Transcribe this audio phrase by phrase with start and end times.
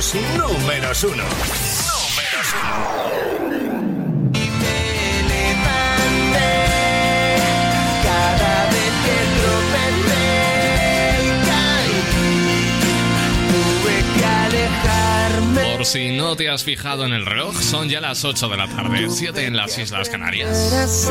[0.00, 1.24] Ponemos números uno.
[1.24, 3.00] Números uno.
[15.76, 18.68] Por si no te has fijado en el reloj, son ya las 8 de la
[18.68, 21.10] tarde, 7 en las Islas Canarias.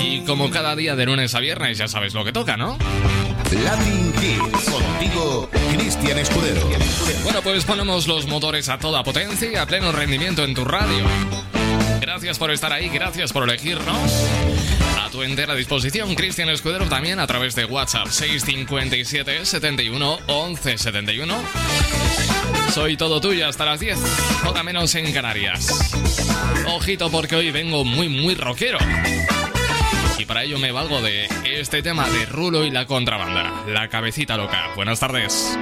[0.00, 2.78] Y como cada día de lunes a viernes, ya sabes lo que toca, ¿no?
[3.64, 6.70] Latin Contigo, Cristian Escudero.
[7.24, 11.04] Bueno, pues ponemos los motores a toda potencia y a pleno rendimiento en tu radio.
[12.00, 14.12] Gracias por estar ahí, gracias por elegirnos.
[15.04, 21.34] A tu entera disposición, Cristian Escudero también a través de WhatsApp 657 71 11 71.
[22.72, 23.98] Soy todo tuyo hasta las 10,
[24.46, 25.90] hora menos en Canarias.
[26.68, 28.78] Ojito porque hoy vengo muy muy rockero.
[30.22, 34.36] Y para ello me valgo de este tema de Rulo y la contrabanda, la cabecita
[34.36, 34.70] loca.
[34.76, 35.58] Buenas tardes.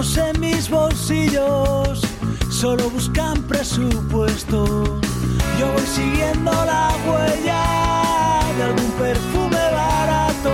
[0.00, 2.00] En mis bolsillos
[2.48, 4.98] solo buscan presupuesto.
[5.58, 10.52] Yo voy siguiendo la huella de algún perfume barato,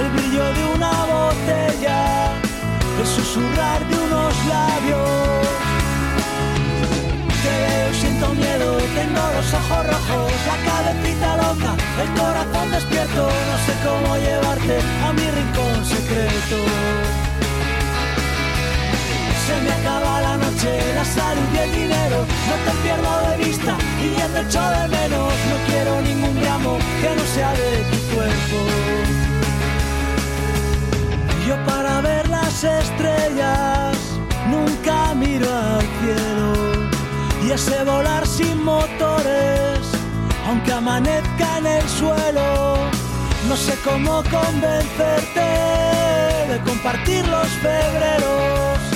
[0.00, 2.32] el brillo de una botella,
[2.98, 5.46] el susurrar de unos labios.
[7.42, 13.56] Te veo, siento miedo, tengo los ojos rojos, la cabecita loca, el corazón despierto, no
[13.66, 17.29] sé cómo llevarte a mi rincón secreto.
[19.50, 22.18] Se me acaba la noche, la salud y el dinero,
[22.48, 26.78] no te pierdo de vista y ya te echo de menos, no quiero ningún gramo
[27.00, 28.58] que no sea de tu cuerpo.
[31.48, 33.96] Yo para ver las estrellas
[34.48, 36.52] nunca miro al cielo
[37.44, 39.80] y ese volar sin motores,
[40.46, 42.76] aunque amanezca en el suelo,
[43.48, 45.48] no sé cómo convencerte
[46.50, 48.89] de compartir los febreros.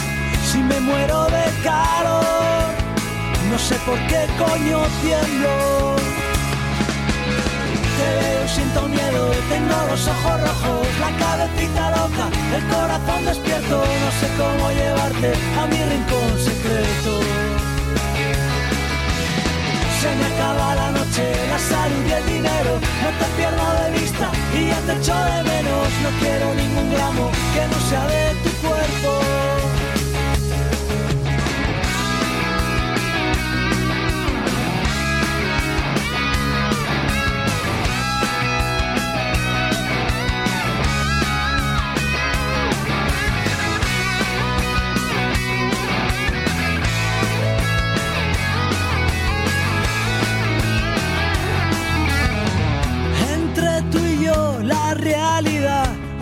[0.69, 2.65] Me muero de calor,
[3.51, 5.97] no sé por qué coño tiemblo.
[7.99, 12.27] Te veo, siento miedo, tengo los ojos rojos, la cabecita loca,
[12.57, 17.21] el corazón despierto, no sé cómo llevarte a mi rincón secreto.
[20.01, 22.73] Se me acaba la noche, la salud y el dinero,
[23.03, 27.31] no te pierdo de vista y ya te echo de menos, no quiero ningún gramo
[27.55, 29.74] que no sea de tu cuerpo.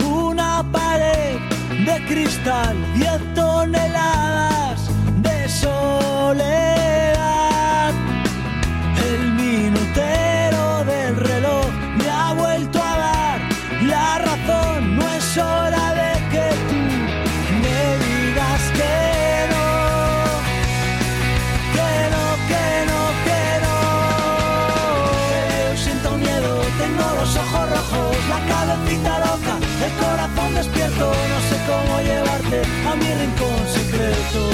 [0.03, 1.37] Una pared
[1.85, 4.52] de cristal, diez toneladas
[30.99, 34.49] no sé cómo llevarte a mi rincón secreto.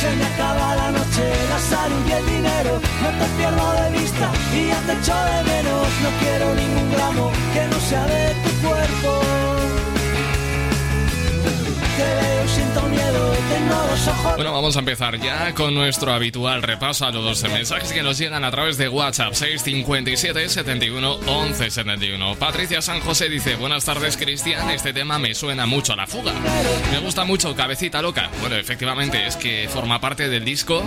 [0.00, 4.30] Se me acaba la noche, la salud y el dinero, no te pierdo de vista
[4.54, 8.50] y ya te echo de menos, no quiero ningún gramo que no sea de tu
[8.66, 9.20] cuerpo.
[14.36, 18.44] Bueno, vamos a empezar ya con nuestro habitual repaso a los mensajes que nos llegan
[18.44, 22.34] a través de WhatsApp 657 71 11 71.
[22.34, 26.32] Patricia San José dice, buenas tardes Cristian, este tema me suena mucho a la fuga.
[26.90, 28.28] Me gusta mucho Cabecita Loca.
[28.40, 30.82] Bueno, efectivamente es que forma parte del disco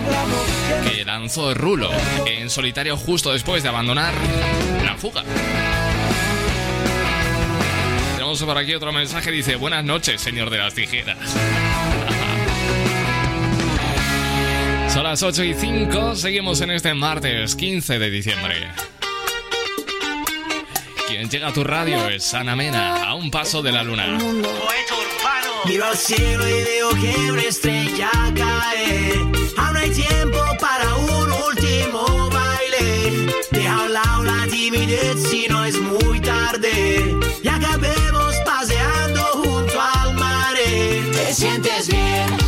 [0.84, 1.90] que lanzó Rulo
[2.26, 4.12] en solitario justo después de abandonar
[4.84, 5.24] la fuga.
[8.28, 11.16] Tenemos por aquí otro mensaje, dice, buenas noches, señor de las tijeras.
[14.92, 18.68] Son las 8 y 5, seguimos en este martes 15 de diciembre.
[21.06, 24.18] Quien llega a tu radio es Ana Mena, a un paso de la luna.
[25.64, 29.14] Miro al cielo y veo que una estrella cae.
[29.56, 33.32] Aún hay tiempo para un último baile.
[33.52, 37.17] Deja a un lado la timidez si no es muy tarde.
[41.28, 42.47] Te sientes bien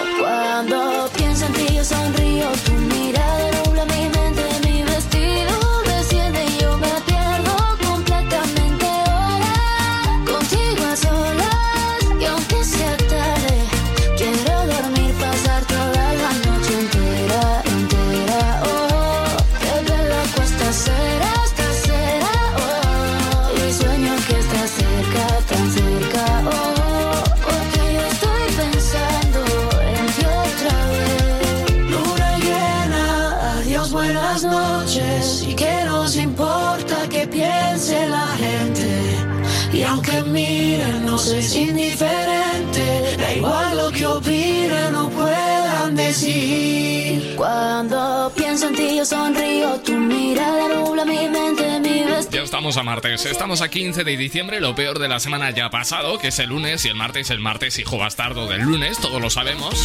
[39.91, 43.17] Aunque miren, no es indiferente.
[43.17, 47.35] Da igual lo que opinen o puedan decir.
[47.35, 52.31] Cuando pienso en ti yo sonrío, tu mirada nubla mi mente, mi vestido.
[52.31, 55.65] Ya estamos a martes, estamos a 15 de diciembre, lo peor de la semana ya
[55.65, 58.97] ha pasado, que es el lunes, y el martes el martes, hijo bastardo del lunes,
[58.97, 59.75] todos lo sabemos.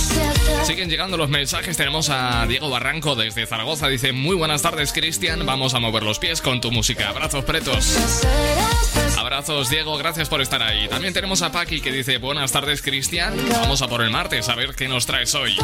[0.65, 5.45] Siguen llegando los mensajes, tenemos a Diego Barranco desde Zaragoza, dice, muy buenas tardes Cristian,
[5.45, 7.97] vamos a mover los pies con tu música, abrazos pretos.
[9.17, 10.89] Abrazos Diego, gracias por estar ahí.
[10.89, 14.55] También tenemos a Paqui que dice, buenas tardes Cristian, vamos a por el martes, a
[14.55, 15.57] ver qué nos traes hoy.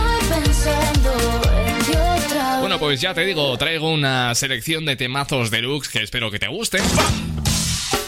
[2.60, 6.48] Bueno, pues ya te digo, traigo una selección de temazos deluxe que espero que te
[6.48, 6.82] gusten.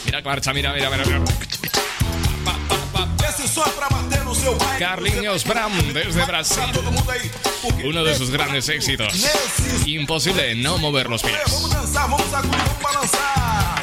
[0.05, 1.05] Mira, marcha, mira, mira, mira.
[1.05, 1.25] mira.
[4.79, 6.64] Carlinhos Brown desde Brasil.
[7.85, 9.14] Uno de sus grandes éxitos.
[9.87, 11.35] Imposible no mover los pies.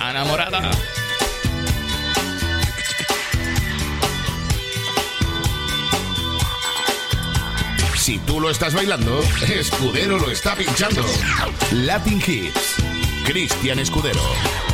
[0.09, 0.71] Enamorada.
[8.01, 11.05] Si tú lo estás bailando, Escudero lo está pinchando.
[11.71, 12.77] Latin Hits.
[13.23, 14.70] Cristian Escudero.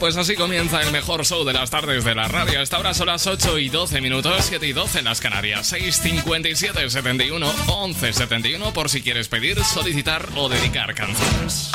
[0.00, 2.60] Pues así comienza el mejor show de las tardes de la radio.
[2.60, 5.66] Esta hora son las 8 y 12 minutos, 7 y 12 en las Canarias.
[5.66, 11.72] 657 71 11 71 por si quieres pedir, solicitar o dedicar canciones.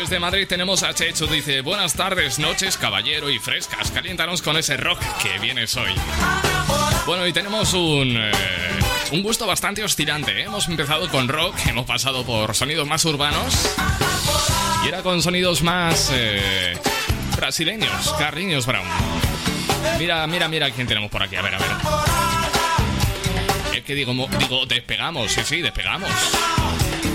[0.00, 3.92] Desde Madrid tenemos a Chechu, dice, buenas tardes, noches, caballero y frescas.
[3.92, 5.92] Caliéntanos con ese rock que vienes hoy.
[7.06, 8.32] Bueno, y tenemos un, eh,
[9.12, 10.40] un gusto bastante oscilante.
[10.40, 10.44] ¿eh?
[10.44, 13.54] Hemos empezado con rock, hemos pasado por sonidos más urbanos
[14.84, 16.78] y era con sonidos más eh,
[17.36, 18.86] brasileños, Carlinhos Brown.
[19.98, 21.36] Mira, mira, mira quién tenemos por aquí.
[21.36, 21.68] A ver, a ver.
[23.74, 26.10] Es que digo, digo, despegamos, sí, sí, despegamos.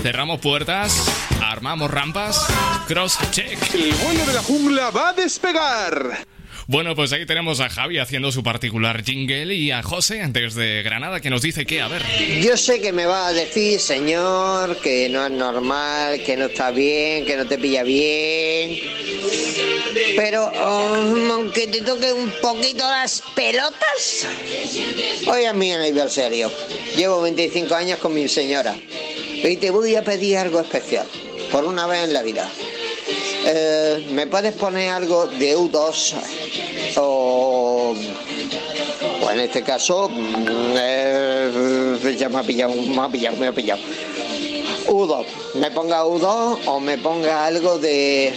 [0.02, 1.04] Cerramos puertas,
[1.42, 2.46] armamos rampas,
[2.86, 3.74] cross check.
[3.74, 6.26] El vuelo de la jungla va a despegar.
[6.68, 11.20] Bueno, pues ahí tenemos a Javi haciendo su particular jingle y a José desde Granada
[11.20, 12.02] que nos dice que, a ver,
[12.42, 16.72] Yo sé que me va a decir, señor, que no es normal, que no está
[16.72, 18.80] bien, que no te pilla bien.
[20.16, 24.26] Pero um, aunque te toque un poquito las pelotas,
[25.28, 26.50] hoy es mi aniversario.
[26.96, 28.74] Llevo 25 años con mi señora.
[29.44, 31.06] Y te voy a pedir algo especial,
[31.52, 32.50] por una vez en la vida.
[33.48, 36.14] Eh, ¿Me puedes poner algo de U2
[36.96, 37.94] o
[39.22, 43.52] o en este caso, mm, eh, ya me ha pillado, me ha pillado, me ha
[43.52, 43.80] pillado.
[44.86, 45.26] U2.
[45.54, 48.32] Me ponga U2 o me ponga algo de.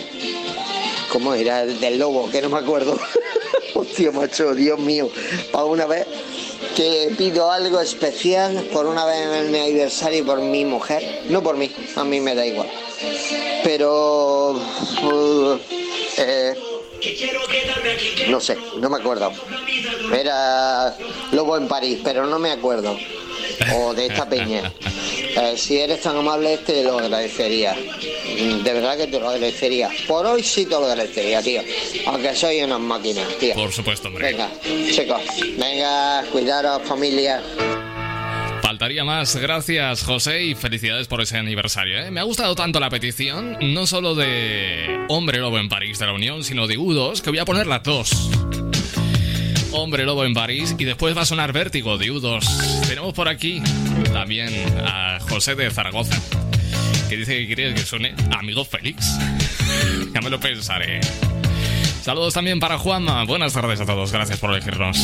[1.11, 1.65] ¿Cómo era?
[1.65, 2.97] Del lobo, que no me acuerdo.
[3.75, 5.09] Hostia, macho, Dios mío.
[5.51, 6.05] Para una vez
[6.75, 11.23] que pido algo especial, por una vez en mi aniversario por mi mujer.
[11.29, 12.69] No por mí, a mí me da igual.
[13.63, 14.51] Pero.
[14.53, 15.59] uh,
[16.17, 16.55] eh,
[18.29, 19.31] no sé, no me acuerdo.
[20.13, 20.95] Era
[21.31, 22.97] Lobo en París, pero no me acuerdo.
[23.75, 24.73] O de esta peña.
[24.83, 27.73] Eh, si eres tan amable, te lo agradecería.
[27.75, 29.89] De verdad que te lo agradecería.
[30.07, 31.61] Por hoy sí te lo agradecería, tío.
[32.07, 33.53] Aunque soy unas máquinas, tío.
[33.55, 34.31] por supuesto, hombre.
[34.31, 34.49] Venga,
[34.91, 35.21] chicos.
[35.57, 37.41] Venga, cuidaros, familia.
[38.61, 39.35] Faltaría más.
[39.35, 41.99] Gracias, José, y felicidades por ese aniversario.
[41.99, 42.11] ¿eh?
[42.11, 46.13] Me ha gustado tanto la petición, no solo de Hombre Lobo en París de la
[46.13, 48.29] Unión, sino de U2, que voy a poner las dos.
[49.71, 52.87] Hombre Lobo en París y después va a sonar Vértigo de U2.
[52.87, 53.61] Tenemos por aquí
[54.11, 54.49] también
[54.83, 56.19] a José de Zaragoza,
[57.07, 59.17] que dice que quiere que suene Amigo Félix.
[60.13, 61.01] ya me lo pensaré.
[62.01, 63.23] Saludos también para Juanma.
[63.25, 64.11] Buenas tardes a todos.
[64.11, 64.97] Gracias por elegirnos.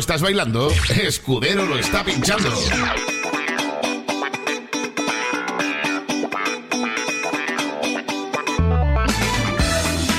[0.00, 2.50] Estás bailando, Escudero lo está pinchando.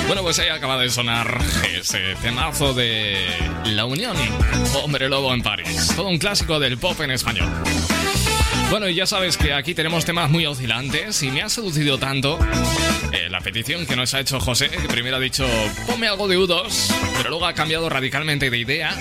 [0.05, 1.41] Bueno, pues ahí acaba de sonar
[1.75, 3.17] ese temazo de
[3.65, 4.15] La Unión,
[4.83, 5.91] Hombre Lobo en París.
[5.95, 7.49] Todo un clásico del pop en español.
[8.69, 12.37] Bueno, y ya sabes que aquí tenemos temas muy oscilantes y me ha seducido tanto
[13.11, 15.45] eh, la petición que nos ha hecho José, que primero ha dicho,
[15.87, 18.95] ponme algo de U2, pero luego ha cambiado radicalmente de idea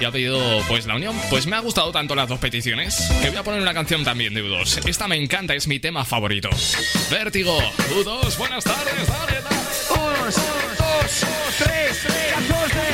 [0.00, 1.16] y ha pedido, pues, La Unión.
[1.30, 4.34] Pues me ha gustado tanto las dos peticiones que voy a poner una canción también
[4.34, 4.86] de U2.
[4.88, 6.50] Esta me encanta, es mi tema favorito.
[7.10, 7.58] Vértigo,
[7.90, 9.56] U2, buenas tardes, dale, dale.
[9.90, 11.26] Uno, dos,
[11.58, 12.86] tres, catorce.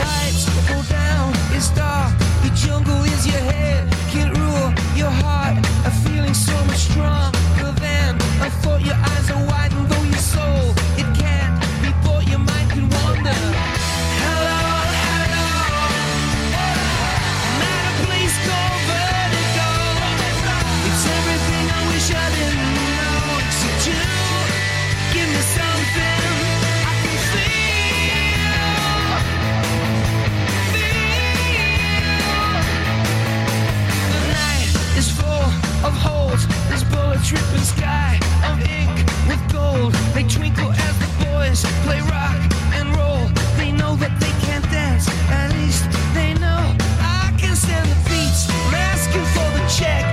[0.00, 0.46] Lights.
[6.34, 8.80] So much stronger than I thought.
[8.84, 9.91] Your eyes are wide,
[37.32, 38.92] dripping sky of ink
[39.26, 39.94] with gold.
[40.12, 42.36] They twinkle as the boys play rock
[42.76, 43.24] and roll.
[43.56, 45.08] They know that they can't dance.
[45.30, 48.50] At least they know I can stand the beats.
[48.50, 50.11] I'm asking for the check.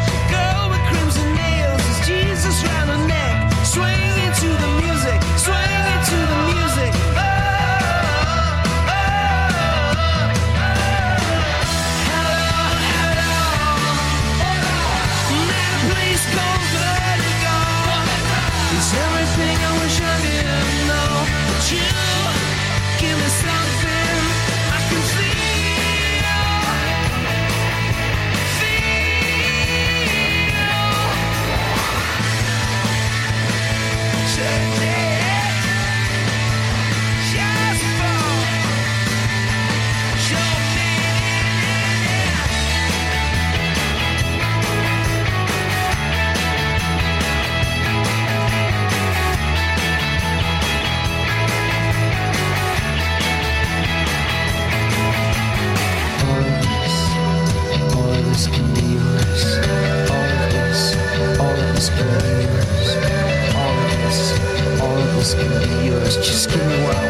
[66.50, 67.09] Give me what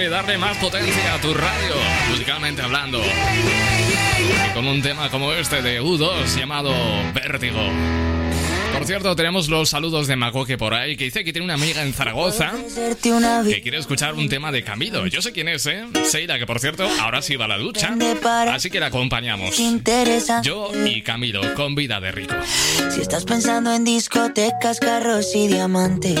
[0.00, 1.74] Imposible darle más potencia a tu radio,
[2.08, 3.02] musicalmente hablando.
[3.02, 6.72] Y con un tema como este de U2 llamado
[7.12, 7.60] Vértigo.
[8.72, 11.82] Por cierto, tenemos los saludos de Magoque por ahí, que dice que tiene una amiga
[11.82, 12.52] en Zaragoza
[13.44, 15.06] que quiere escuchar un tema de Camilo.
[15.06, 15.84] Yo sé quién es, ¿eh?
[16.04, 17.94] Seila, que por cierto, ahora sí va a la ducha.
[18.48, 19.54] Así que la acompañamos.
[20.42, 22.34] Yo y Camilo, con vida de rico.
[22.90, 26.20] Si estás pensando en discotecas, carros y diamantes,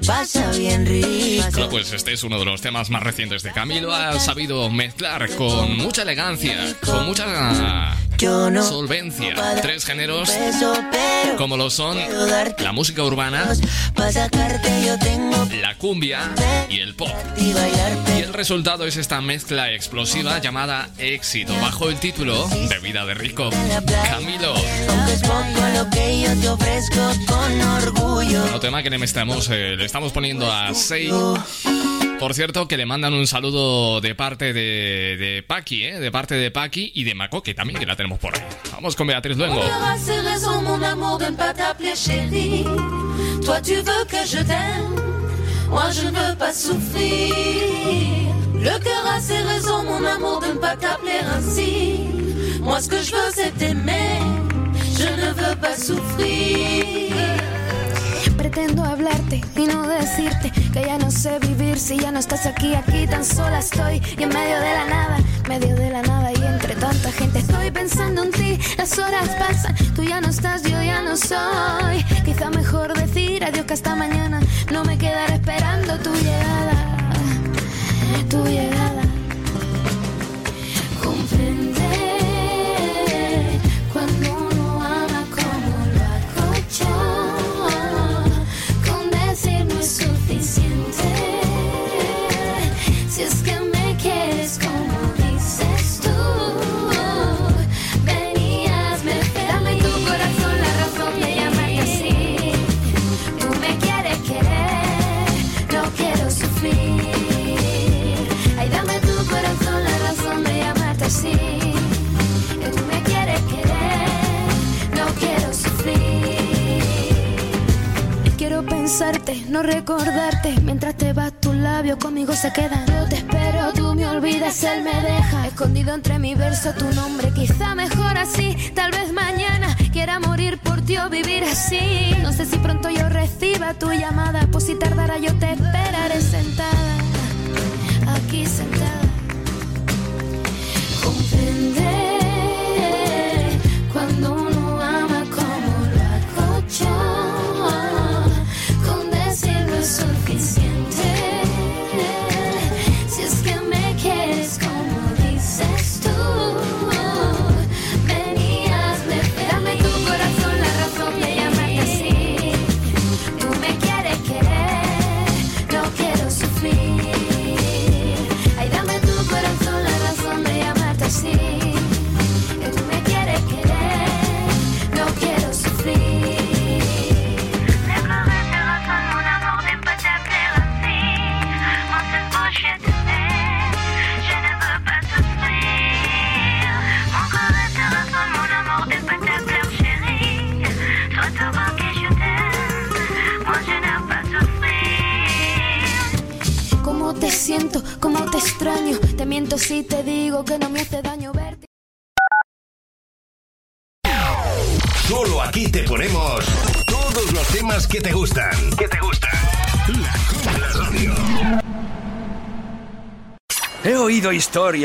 [0.00, 1.44] Pasa bien rico.
[1.52, 3.94] Bueno, pues este es uno de los temas más recientes de Camilo.
[3.94, 10.30] Ha sabido mezclar con mucha elegancia, con mucha solvencia, tres géneros
[11.36, 11.96] como lo son
[12.58, 13.46] la música urbana,
[15.60, 16.20] la cumbia
[16.68, 17.10] y el pop.
[17.36, 23.14] y el resultado es esta mezcla explosiva llamada Éxito, bajo el título de Vida de
[23.14, 23.50] Rico.
[24.10, 24.54] Camilo,
[28.44, 31.10] otro tema que le estamos, eh, le estamos poniendo a Sei.
[32.18, 36.00] Por cierto, que le mandan un saludo de parte de, de Paqui, ¿eh?
[36.00, 38.42] De parte de Paqui y de Macoque también, que la tenemos por ahí.
[38.72, 39.60] Vamos con Beatriz Luengo.
[43.44, 44.96] Toi, tu veux que je t'aime.
[45.70, 47.34] Moi, je ne veux pas souffrir.
[48.54, 52.00] Le cœur a ses raisons, mon amour, de ne pas t'appeler ainsi.
[52.60, 54.18] Moi, ce que je veux, c'est t'aimer.
[54.98, 57.14] Je ne veux pas souffrir.
[58.50, 62.74] Pretendo hablarte y no decirte que ya no sé vivir si ya no estás aquí,
[62.74, 66.42] aquí tan sola estoy y en medio de la nada, medio de la nada y
[66.42, 70.82] entre tanta gente estoy pensando en ti, las horas pasan, tú ya no estás, yo
[70.82, 72.02] ya no soy.
[72.24, 74.40] Quizá mejor decir adiós que hasta mañana
[74.72, 76.96] no me quedaré esperando tu llegada,
[78.30, 78.77] tu llegada.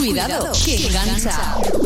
[0.00, 1.79] Cuidado, que engancha.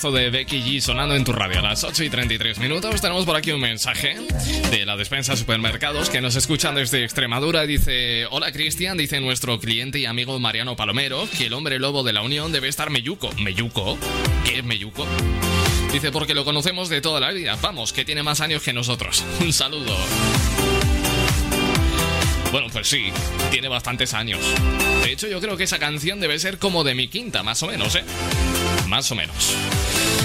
[0.00, 3.02] De Becky G sonando en tu radio a las 8 y 33 minutos.
[3.02, 4.16] Tenemos por aquí un mensaje
[4.70, 7.66] de la despensa supermercados que nos escuchan desde Extremadura.
[7.66, 12.14] Dice: Hola Cristian, dice nuestro cliente y amigo Mariano Palomero que el hombre lobo de
[12.14, 13.30] la Unión debe estar meyuco.
[13.42, 13.98] ¿Meyuco?
[14.46, 15.06] ¿Qué es meyuco?
[15.92, 17.58] Dice: Porque lo conocemos de toda la vida.
[17.60, 19.22] Vamos, que tiene más años que nosotros.
[19.40, 19.94] Un saludo.
[22.52, 23.12] Bueno, pues sí,
[23.50, 24.40] tiene bastantes años.
[25.04, 27.66] De hecho, yo creo que esa canción debe ser como de mi quinta, más o
[27.66, 28.04] menos, ¿eh?
[28.90, 29.56] Más o menos.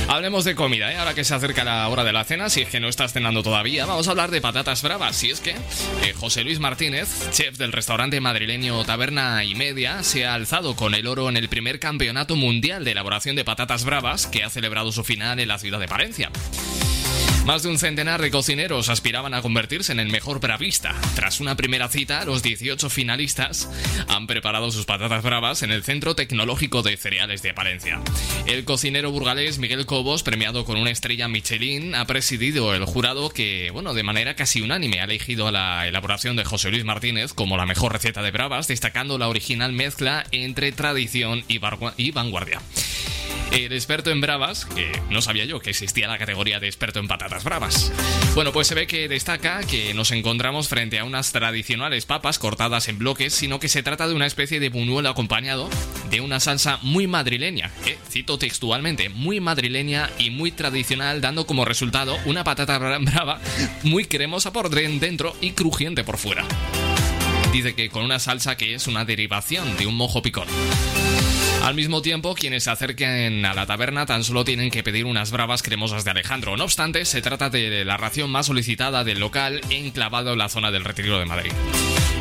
[0.08, 0.98] Hablemos de comida, ¿eh?
[0.98, 3.44] Ahora que se acerca la hora de la cena, si es que no estás cenando
[3.44, 5.16] todavía, vamos a hablar de patatas bravas.
[5.16, 10.26] Si es que eh, José Luis Martínez, chef del restaurante madrileño Taberna y Media, se
[10.26, 14.26] ha alzado con el oro en el primer campeonato mundial de elaboración de patatas bravas
[14.26, 16.32] que ha celebrado su final en la ciudad de Palencia.
[17.46, 20.96] Más de un centenar de cocineros aspiraban a convertirse en el mejor bravista.
[21.14, 23.70] Tras una primera cita, los 18 finalistas
[24.08, 28.02] han preparado sus patatas bravas en el Centro Tecnológico de Cereales de Palencia.
[28.48, 33.70] El cocinero burgalés Miguel Cobos, premiado con una estrella Michelin, ha presidido el jurado que,
[33.72, 37.68] bueno, de manera casi unánime ha elegido la elaboración de José Luis Martínez como la
[37.68, 42.60] mejor receta de bravas, destacando la original mezcla entre tradición y vanguardia.
[43.52, 47.08] El experto en bravas, que no sabía yo que existía la categoría de experto en
[47.08, 47.92] patatas bravas.
[48.34, 52.88] Bueno, pues se ve que destaca que nos encontramos frente a unas tradicionales papas cortadas
[52.88, 55.70] en bloques, sino que se trata de una especie de buñuelo acompañado
[56.10, 61.66] de una salsa muy madrileña, eh, cito textualmente, muy madrileña y muy tradicional, dando como
[61.66, 63.40] resultado una patata bra- brava
[63.84, 66.46] muy cremosa por dentro y crujiente por fuera.
[67.52, 70.48] Dice que con una salsa que es una derivación de un mojo picón.
[71.66, 75.32] Al mismo tiempo, quienes se acerquen a la taberna tan solo tienen que pedir unas
[75.32, 76.56] bravas cremosas de Alejandro.
[76.58, 80.70] No obstante, se trata de la ración más solicitada del local enclavado en la zona
[80.70, 81.52] del Retiro de Madrid.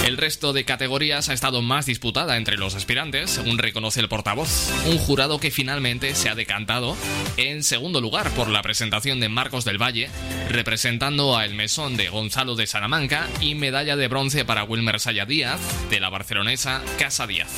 [0.06, 4.72] El resto de categorías ha estado más disputada entre los aspirantes, según reconoce el portavoz,
[4.86, 6.96] un jurado que finalmente se ha decantado
[7.36, 10.08] en segundo lugar por la presentación de Marcos del Valle,
[10.48, 15.26] representando a El Mesón de Gonzalo de Salamanca y medalla de bronce para Wilmer Saya
[15.26, 17.50] Díaz, de la barcelonesa Casa Díaz.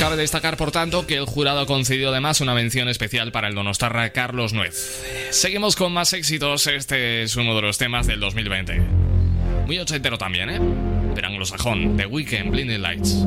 [0.00, 3.54] Cabe destacar, por tanto, que el jurado ha concedido además una mención especial para el
[3.54, 5.04] donostarra Carlos Nuez.
[5.30, 8.80] Seguimos con más éxitos, este es uno de los temas del 2020.
[9.66, 10.58] Muy ochentero también, ¿eh?
[11.14, 13.26] Pero anglosajón, The Weekend, Blinding Lights.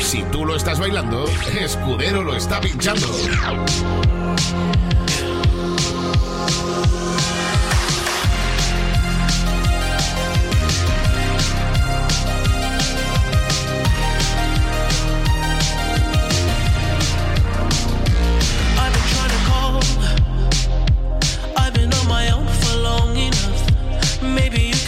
[0.00, 1.24] Si tú lo estás bailando,
[1.60, 3.06] Escudero lo está pinchando.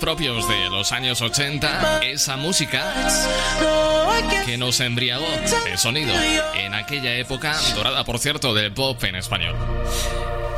[0.00, 2.92] propios de los años 80, esa música
[4.46, 5.26] que nos embriagó
[5.64, 6.12] de sonido
[6.54, 9.54] en aquella época dorada, por cierto, del pop en español.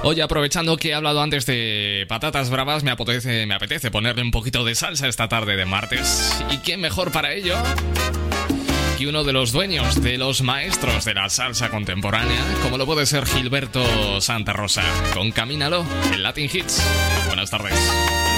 [0.05, 4.31] Hoy aprovechando que he hablado antes de patatas bravas, me apetece, me apetece ponerle un
[4.31, 6.33] poquito de salsa esta tarde de martes.
[6.51, 7.57] ¿Y quién mejor para ello?
[8.97, 13.07] Que uno de los dueños, de los maestros de la salsa contemporánea, como lo puede
[13.07, 14.85] ser Gilberto Santa Rosa,
[15.15, 16.81] con Camínalo en Latin Hits.
[17.27, 18.32] Buenas tardes.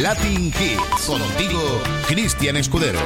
[0.00, 1.06] Latin Hits.
[1.06, 1.60] Contigo,
[2.08, 2.98] Cristian Escudero.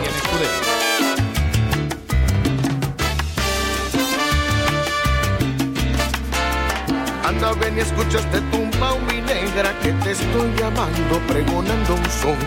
[7.25, 12.39] Anda, ven y escucha este tumba, mi negra, que te estoy llamando, pregonando un son.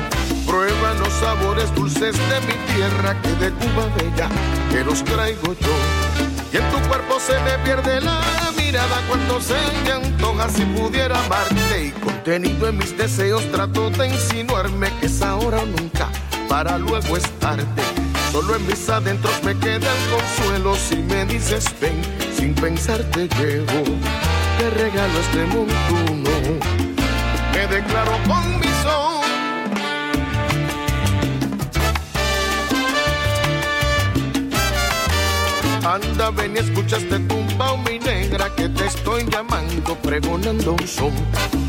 [0.45, 4.29] Prueba los sabores dulces de mi tierra, que de Cuba bella,
[4.71, 5.75] que los traigo yo.
[6.53, 8.21] Y en tu cuerpo se me pierde la
[8.67, 11.85] mirada cuando se me antoja si pudiera amarte.
[11.85, 16.09] Y contenido en mis deseos trato de insinuarme que es ahora o nunca,
[16.49, 17.65] para luego es tarde.
[18.31, 22.01] Solo en mis adentros me queda el consuelo si me dices ven,
[22.35, 23.83] sin pensar te llevo
[24.57, 26.29] te regalo este montuno.
[27.53, 28.67] Me declaro con mi
[35.87, 41.13] Anda, ven y escucha este tumbao, mi negra, que te estoy llamando, pregonando un son.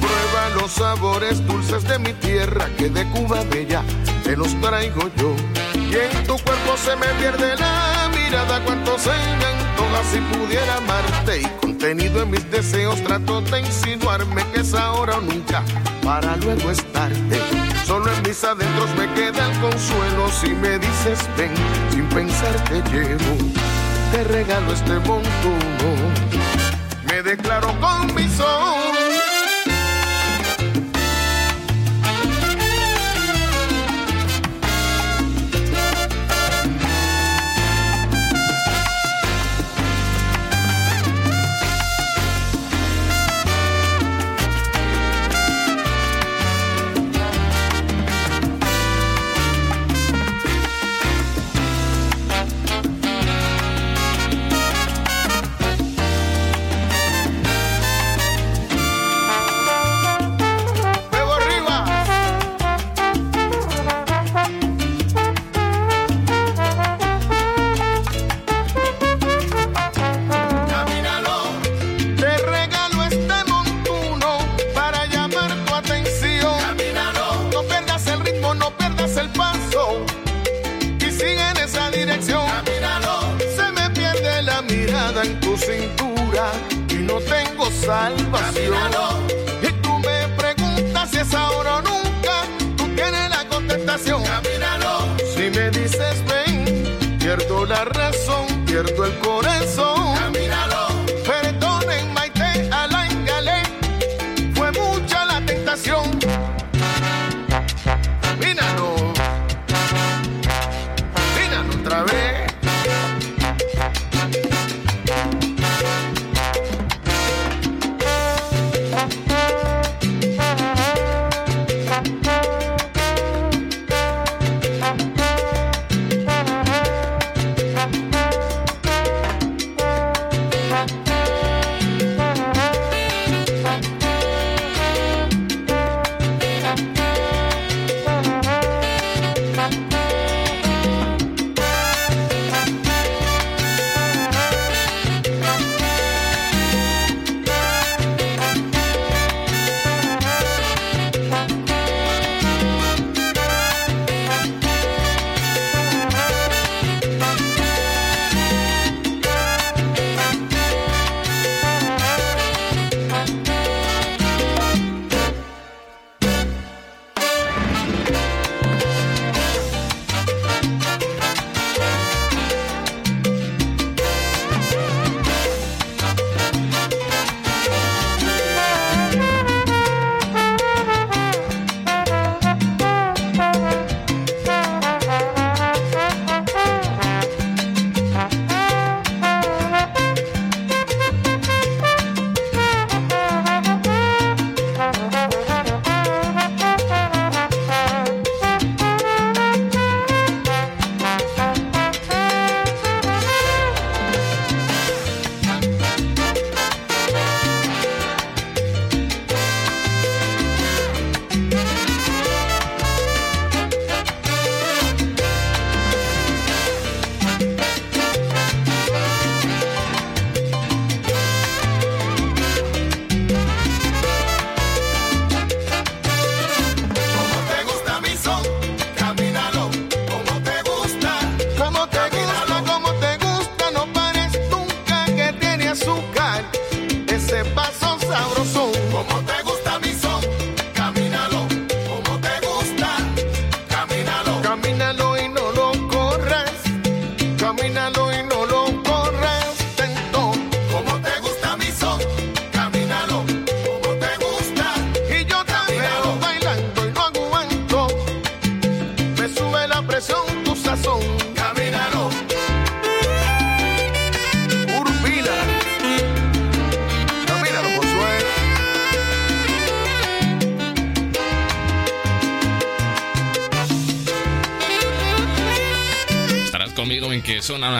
[0.00, 3.80] Prueba los sabores dulces de mi tierra, que de Cuba bella
[4.24, 5.36] te los traigo yo.
[5.72, 10.78] Y en tu cuerpo se me pierde la mirada, cuánto se me antoja si pudiera
[10.78, 11.42] amarte.
[11.42, 15.62] Y contenido en mis deseos trato de insinuarme que es ahora o nunca,
[16.02, 17.40] para luego es tarde.
[17.86, 21.54] Solo en mis adentros me queda el consuelo si me dices ven,
[21.92, 23.67] sin pensar te llevo
[24.10, 25.88] te regalo este montuno.
[27.10, 28.77] Me declaro con mi son.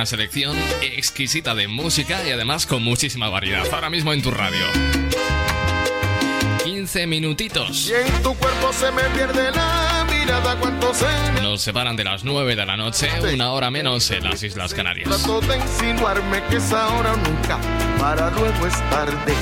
[0.08, 3.66] Selección exquisita de música y además con muchísima variedad.
[3.70, 4.64] Ahora mismo en tu radio.
[6.64, 7.90] 15 minutitos.
[7.90, 11.04] Y en tu cuerpo se me pierde la mirada cuánto se
[11.42, 15.10] Nos separan de las 9 de la noche, una hora menos en las Islas Canarias.
[15.10, 17.58] Trato de insinuarme que es ahora o nunca,
[17.98, 19.34] para luego es tarde.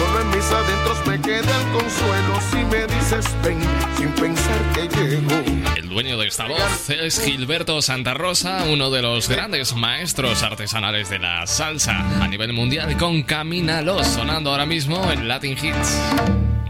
[0.00, 3.60] Solo en mis adentros me queda el consuelo si me dices ven,
[3.98, 5.76] sin pensar que llego.
[5.76, 11.10] El dueño de esta voz es Gilberto Santa Rosa, uno de los grandes maestros artesanales
[11.10, 16.00] de la salsa a nivel mundial con Camínalo, sonando ahora mismo en Latin Hits.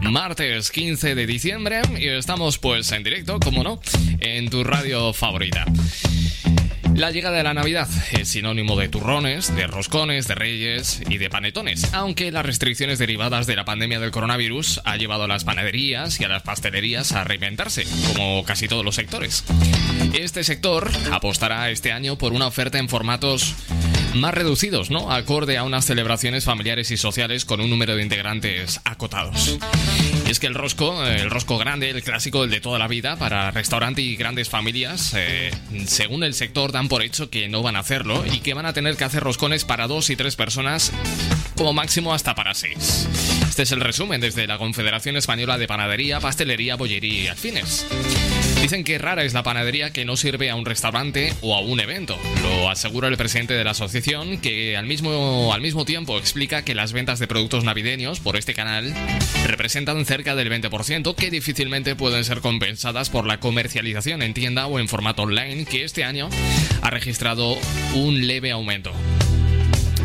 [0.01, 3.79] Martes 15 de diciembre y estamos pues en directo, como no,
[4.19, 5.63] en tu radio favorita.
[7.01, 11.31] La llegada de la Navidad es sinónimo de turrones, de roscones, de reyes y de
[11.31, 16.21] panetones, aunque las restricciones derivadas de la pandemia del coronavirus ha llevado a las panaderías
[16.21, 19.43] y a las pastelerías a reinventarse, como casi todos los sectores.
[20.13, 23.55] Este sector apostará este año por una oferta en formatos
[24.13, 25.11] más reducidos, ¿no?
[25.11, 29.57] Acorde a unas celebraciones familiares y sociales con un número de integrantes acotados.
[30.31, 33.17] Es que el rosco, eh, el rosco grande, el clásico, el de toda la vida,
[33.17, 35.51] para restaurante y grandes familias, eh,
[35.85, 38.71] según el sector dan por hecho que no van a hacerlo y que van a
[38.71, 40.93] tener que hacer roscones para dos y tres personas,
[41.57, 43.09] como máximo hasta para seis.
[43.49, 47.85] Este es el resumen desde la Confederación Española de Panadería, Pastelería, Bollería y Alfines.
[48.61, 51.79] Dicen que rara es la panadería que no sirve a un restaurante o a un
[51.79, 52.15] evento.
[52.43, 56.75] Lo asegura el presidente de la asociación, que al mismo, al mismo tiempo explica que
[56.75, 58.93] las ventas de productos navideños por este canal
[59.47, 64.77] representan cerca del 20%, que difícilmente pueden ser compensadas por la comercialización en tienda o
[64.77, 66.29] en formato online, que este año
[66.83, 67.57] ha registrado
[67.95, 68.93] un leve aumento.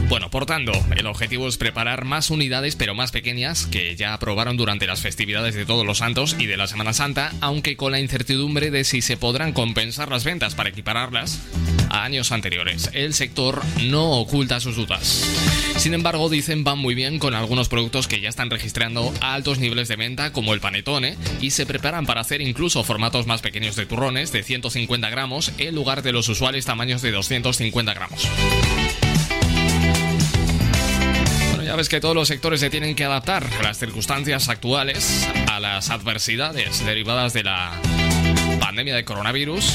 [0.08, 4.56] Bueno, por tanto, el objetivo es preparar más unidades pero más pequeñas que ya aprobaron
[4.56, 7.98] durante las festividades de Todos los Santos y de la Semana Santa, aunque con la
[7.98, 11.42] incertidumbre de si se podrán compensar las ventas para equipararlas
[11.90, 12.90] a años anteriores.
[12.92, 15.24] El sector no oculta sus dudas.
[15.76, 19.88] Sin embargo, dicen van muy bien con algunos productos que ya están registrando altos niveles
[19.88, 23.86] de venta, como el panetone, y se preparan para hacer incluso formatos más pequeños de
[23.86, 28.28] turrones de 150 gramos en lugar de los usuales tamaños de 250 gramos.
[31.76, 35.90] Ves que todos los sectores se tienen que adaptar a las circunstancias actuales, a las
[35.90, 37.78] adversidades derivadas de la
[38.58, 39.74] pandemia de coronavirus.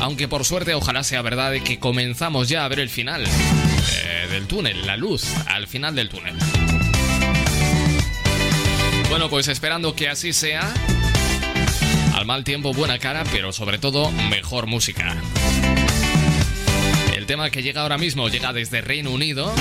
[0.00, 4.26] Aunque por suerte ojalá sea verdad de que comenzamos ya a ver el final eh,
[4.30, 6.34] del túnel, la luz al final del túnel.
[9.10, 10.72] Bueno, pues esperando que así sea.
[12.14, 15.14] Al mal tiempo buena cara, pero sobre todo mejor música.
[17.14, 19.52] El tema que llega ahora mismo llega desde Reino Unido.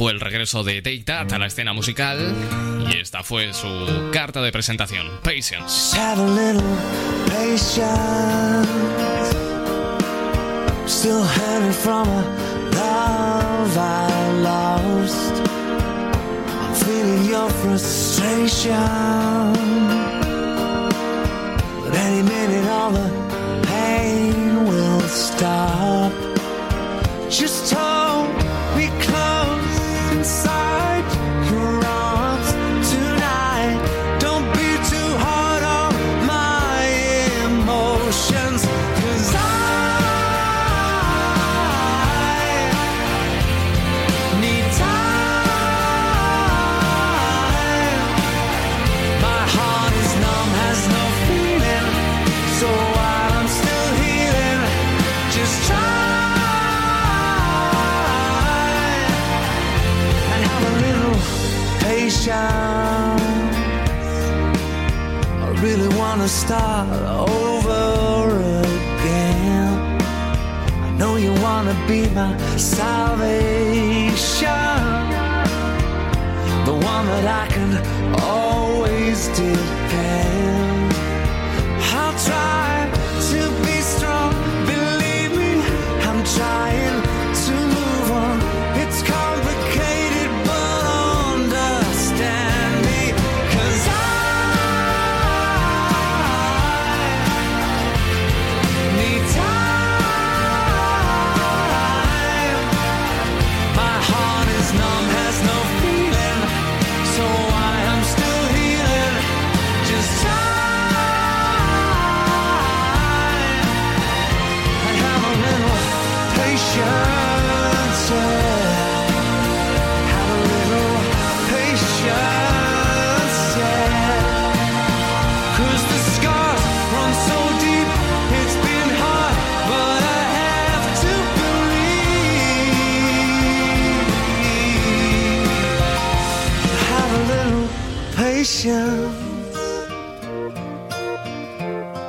[0.00, 2.34] Fue el regreso de Take a la escena musical
[2.90, 3.68] y esta fue su
[4.10, 5.94] carta de presentación, Patience.
[10.86, 11.22] Still
[11.82, 12.08] from
[13.76, 15.36] a lost.
[17.28, 19.20] Your frustration.
[62.20, 63.56] Patience.
[65.42, 66.88] I really wanna start
[67.28, 70.00] over again.
[70.82, 73.26] I know you wanna be my salvation,
[76.66, 77.70] the one that I can
[78.20, 79.89] always depend.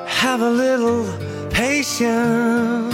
[0.05, 1.05] Have a little
[1.49, 2.90] patience.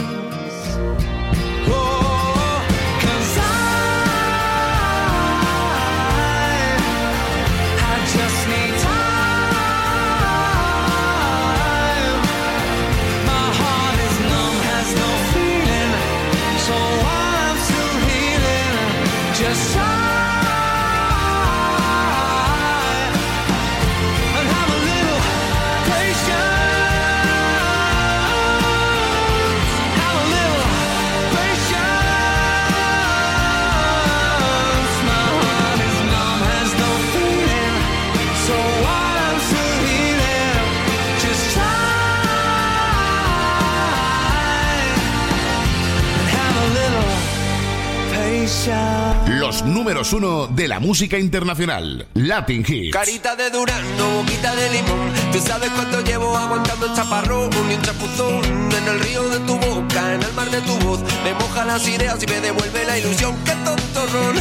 [50.12, 52.08] Números uno de la música internacional.
[52.14, 52.94] Latin Hits.
[52.94, 55.14] Carita de durazno, boquita de limón.
[55.32, 59.58] Tú sabes cuánto llevo aguantando el chaparrón y un chapuzón en el río de tu
[59.58, 61.00] boca, en el mar de tu voz.
[61.24, 63.36] Me moja las ideas y me devuelve la ilusión.
[63.46, 64.36] Qué tontorrón,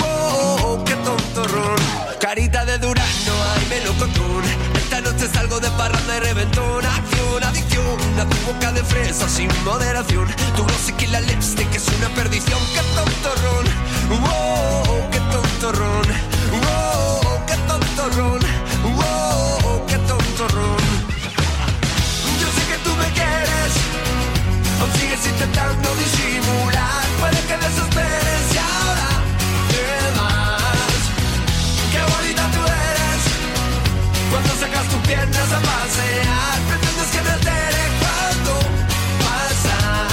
[0.00, 1.78] wow, qué tontorrón.
[2.18, 4.69] Carita de durazno, ay melocotón.
[5.20, 6.86] Noche salgo de parranda y reventón.
[6.86, 10.26] Acción, adicción, a tu boca de fresa sin moderación.
[10.56, 12.58] Tu glossy que la lipstick es una perdición.
[12.72, 13.66] Qué tontorrón,
[14.08, 16.06] wow, qué tontorrón.
[16.62, 18.40] Wow, qué tontorrón.
[18.96, 20.78] Wow, qué tontorrón.
[22.40, 23.72] Yo sé que tú me quieres,
[24.80, 26.79] aún sigues intentando disimular.
[34.80, 36.58] Sacas tus piernas a pasear.
[36.68, 38.52] Pretendes que me altere cuando
[39.24, 40.12] pasas.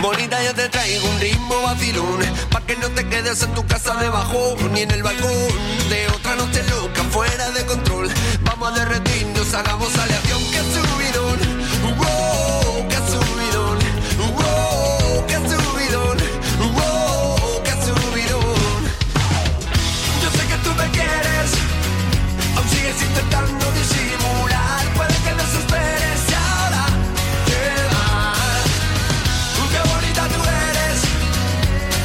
[0.00, 2.20] Bonita, yo te traigo un ritmo vacilón
[2.50, 5.30] Pa' que no te quedes en tu casa debajo Ni en el balcón
[5.90, 8.08] de otra noche loca Fuera de control
[8.42, 10.69] Vamos a derretirnos, hagamos aleación Que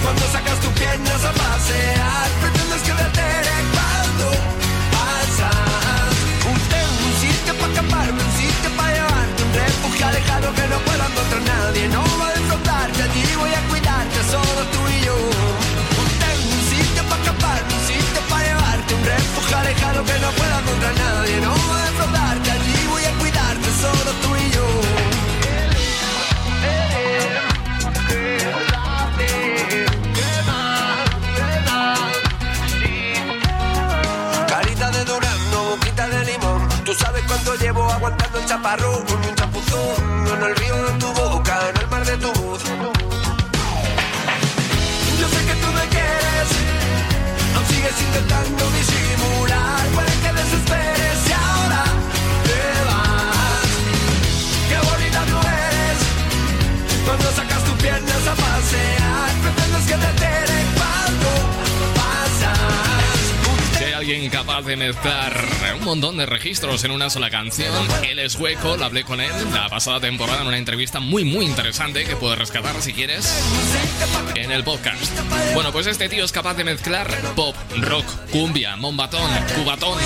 [0.05, 2.44] Cuando sacas tus piernas a pasear
[20.05, 24.35] que no pueda encontrar nadie No va a defraudarte, allí voy a cuidarte Solo tú
[24.35, 24.65] y yo
[34.47, 36.69] Carita de durazno, boquita de limón.
[36.85, 41.07] Tú sabes cuánto llevo aguantando el chaparrón y un chapuzón en el río de tu
[41.13, 42.63] boca, en el mar de tu voz.
[45.19, 46.49] Yo sé que tú me quieres,
[47.55, 49.14] aún sigues intentando disimular.
[59.85, 60.14] Que te
[64.05, 65.33] alguien capaz de mezclar
[65.79, 67.73] un montón de registros en una sola canción,
[68.07, 71.45] él es hueco, lo hablé con él la pasada temporada en una entrevista muy muy
[71.45, 73.27] interesante que puedes rescatar si quieres
[74.35, 75.11] en el podcast.
[75.55, 79.97] Bueno, pues este tío es capaz de mezclar pop, rock, cumbia, mombatón, cubatón,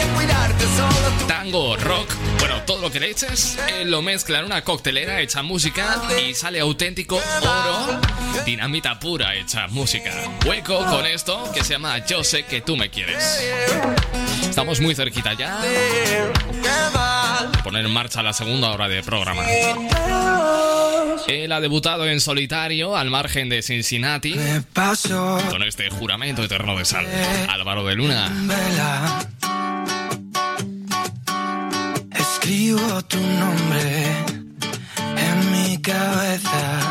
[1.28, 6.02] tango, rock, bueno, todo lo que le eches, lo mezcla en una coctelera, hecha música
[6.26, 8.00] y sale auténtico oro,
[8.46, 10.14] dinamita pura hecha música.
[10.46, 13.44] Hueco con esto que se llama Yo sé que tú me quieres.
[14.50, 15.60] Estamos muy cerquita ya
[17.64, 19.44] poner en marcha la segunda hora de programa.
[21.28, 24.36] Él ha debutado en solitario al margen de Cincinnati
[25.52, 27.06] con este juramento eterno de sal.
[27.48, 28.32] Álvaro de Luna.
[32.12, 34.06] Escribo tu nombre
[35.16, 36.89] en mi cabeza.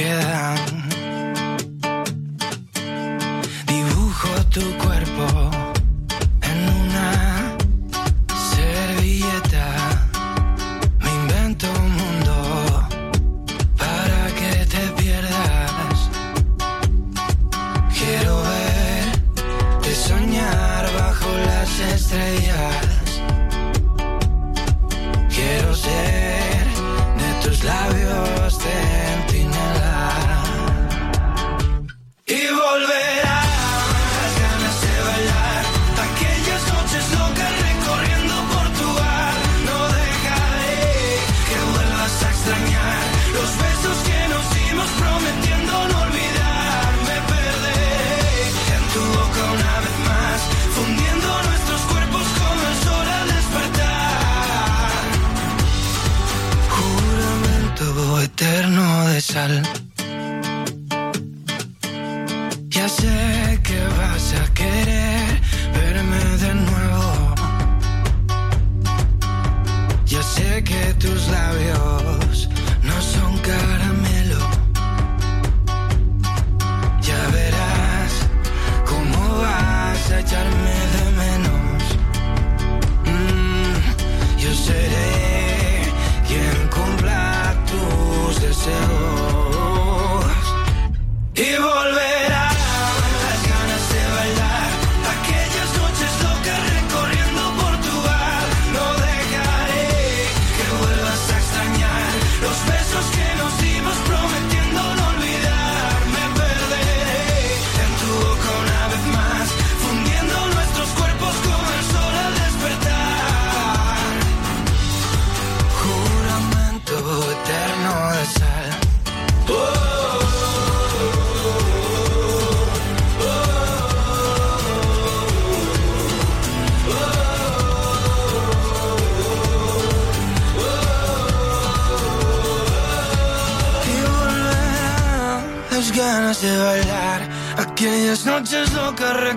[0.00, 0.59] Que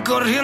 [0.04, 0.43] corriendo.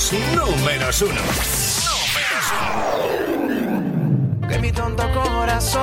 [0.00, 1.20] Números números uno.
[4.48, 5.82] Que mi tonto corazón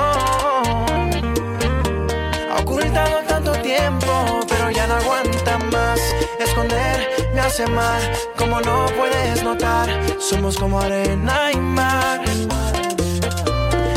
[2.50, 6.00] ha ocultado tanto tiempo, pero ya no aguanta más.
[6.40, 8.02] Esconder me hace mal,
[8.36, 9.88] como no puedes notar,
[10.18, 12.20] somos como arena y mar.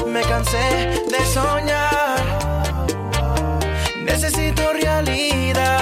[0.08, 2.22] Me cansé de soñar,
[4.06, 5.81] necesito realidad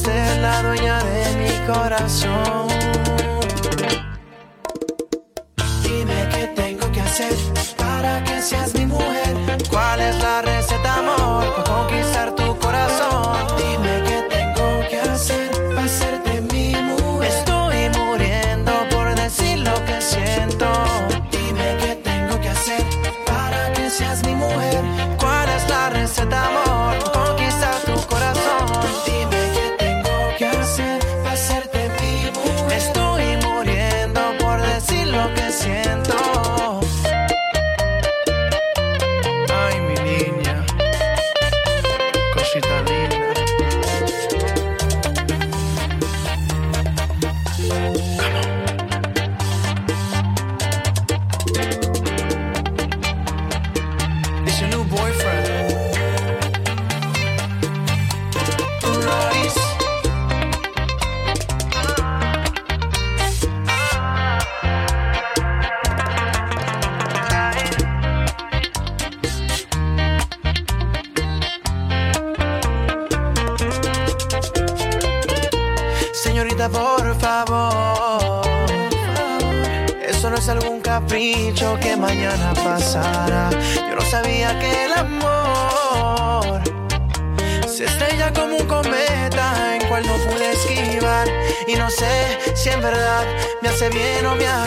[0.00, 3.09] usted la dueña de mi corazón.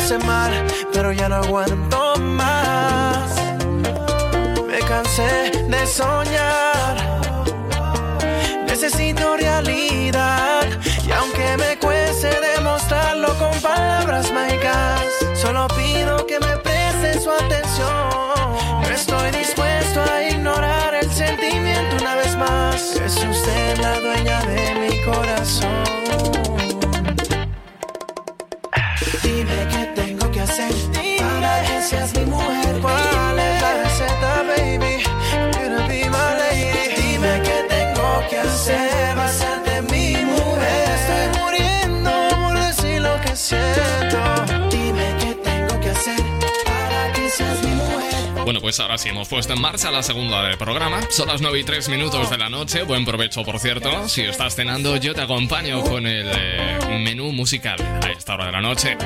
[0.03, 0.51] Hace mal,
[0.91, 3.35] pero ya no aguanto más.
[4.67, 6.95] Me cansé de soñar.
[8.67, 10.65] Necesito realidad
[11.07, 15.03] y aunque me cueste demostrarlo con palabras mágicas,
[15.35, 18.09] solo pido que me preste su atención.
[18.81, 22.97] No estoy dispuesto a ignorar el sentimiento una vez más.
[22.97, 25.82] Es usted la dueña de mi corazón.
[48.43, 50.99] Bueno, pues ahora sí, hemos puesto en marcha la segunda del programa.
[51.09, 52.83] Son las 9 y 3 minutos de la noche.
[52.83, 54.07] Buen provecho, por cierto.
[54.09, 58.51] Si estás cenando, yo te acompaño con el eh, menú musical a esta hora de
[58.51, 58.97] la noche.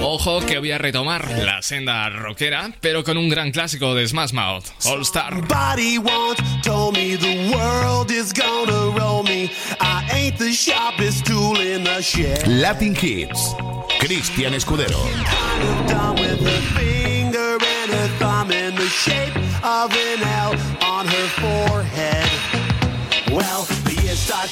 [0.00, 4.32] Ojo que voy a retomar la senda rockera, pero con un gran clásico de Smash
[4.32, 5.32] Mouth, All Star.
[5.32, 9.50] Somebody once told me the world is gonna roll me.
[9.80, 12.46] I ain't the sharpest tool in the shed.
[12.46, 13.54] Latin Hits.
[14.00, 14.98] Cristian Escudero.
[15.88, 16.44] Done with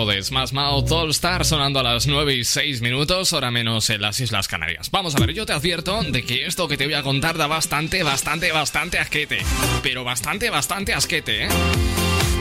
[0.00, 3.90] Temazo de Smash Mouth All Star sonando a las 9 y 6 minutos, hora menos
[3.90, 4.90] en las Islas Canarias.
[4.90, 7.46] Vamos a ver, yo te advierto de que esto que te voy a contar da
[7.46, 9.38] bastante, bastante, bastante asquete.
[9.82, 11.48] Pero bastante, bastante asquete, ¿eh?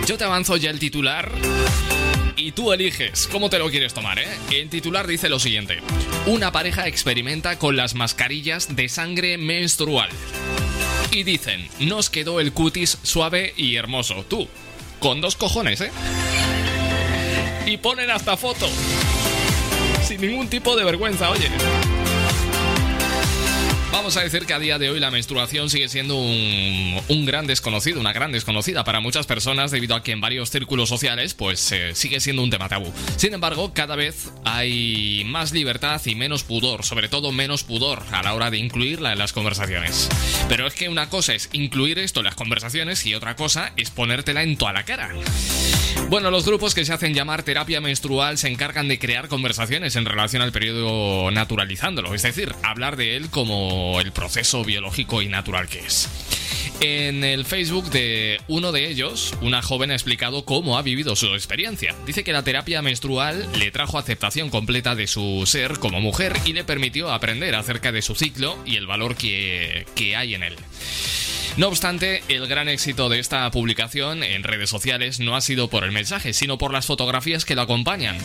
[0.05, 1.31] Yo te avanzo ya el titular
[2.35, 4.27] y tú eliges cómo te lo quieres tomar, ¿eh?
[4.51, 5.79] El titular dice lo siguiente.
[6.25, 10.09] Una pareja experimenta con las mascarillas de sangre menstrual.
[11.11, 14.25] Y dicen, nos quedó el cutis suave y hermoso.
[14.29, 14.47] Tú,
[14.99, 15.91] con dos cojones, ¿eh?
[17.69, 18.67] Y ponen hasta foto.
[20.03, 21.51] Sin ningún tipo de vergüenza, oye.
[23.91, 27.99] Vamos a decir que a día de hoy la menstruación sigue siendo un, gran desconocido,
[27.99, 31.93] una gran desconocida para muchas personas debido a que en varios círculos sociales pues eh,
[31.93, 32.91] sigue siendo un tema tabú.
[33.17, 38.23] Sin embargo, cada vez hay más libertad y menos pudor, sobre todo menos pudor a
[38.23, 40.09] la hora de incluirla en las conversaciones.
[40.47, 43.91] Pero es que una cosa es incluir esto en las conversaciones y otra cosa es
[43.91, 45.11] ponértela en toda la cara.
[46.09, 50.05] Bueno, los grupos que se hacen llamar terapia menstrual se encargan de crear conversaciones en
[50.05, 55.67] relación al periodo naturalizándolo, es decir, hablar de él como el proceso biológico y natural
[55.67, 56.09] que es.
[56.81, 61.27] En el Facebook de uno de ellos, una joven ha explicado cómo ha vivido su
[61.27, 61.93] experiencia.
[62.07, 66.53] Dice que la terapia menstrual le trajo aceptación completa de su ser como mujer y
[66.53, 70.55] le permitió aprender acerca de su ciclo y el valor que, que hay en él.
[71.57, 75.83] No obstante, el gran éxito de esta publicación en redes sociales no ha sido por
[75.83, 78.17] el mensaje, sino por las fotografías que lo acompañan.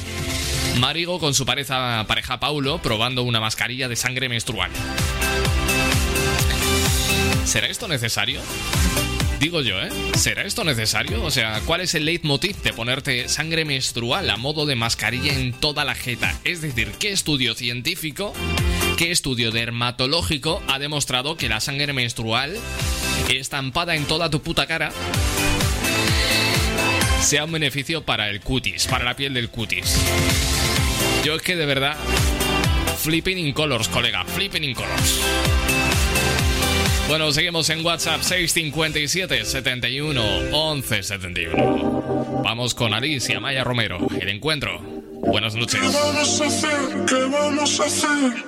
[0.79, 4.71] Marigo con su pareja, pareja Paulo probando una mascarilla de sangre menstrual.
[7.45, 8.41] ¿Será esto necesario?
[9.39, 9.91] Digo yo, ¿eh?
[10.17, 11.23] ¿Será esto necesario?
[11.23, 15.53] O sea, ¿cuál es el leitmotiv de ponerte sangre menstrual a modo de mascarilla en
[15.53, 16.39] toda la jeta?
[16.45, 18.33] Es decir, ¿qué estudio científico,
[18.97, 22.57] qué estudio dermatológico ha demostrado que la sangre menstrual
[23.29, 24.93] estampada en toda tu puta cara
[27.21, 29.99] sea un beneficio para el cutis, para la piel del cutis?
[31.25, 31.97] Yo es que de verdad,
[32.99, 35.21] flipping in colors, colega, flipping in colors.
[37.09, 40.23] Bueno, seguimos en WhatsApp 657 71
[40.53, 42.43] 11 71.
[42.45, 43.99] Vamos con Alice y Amaya Romero.
[44.21, 44.81] El encuentro.
[44.81, 45.81] Buenas noches.
[45.81, 47.05] ¿Qué vamos a hacer?
[47.07, 48.45] ¿Qué vamos a hacer?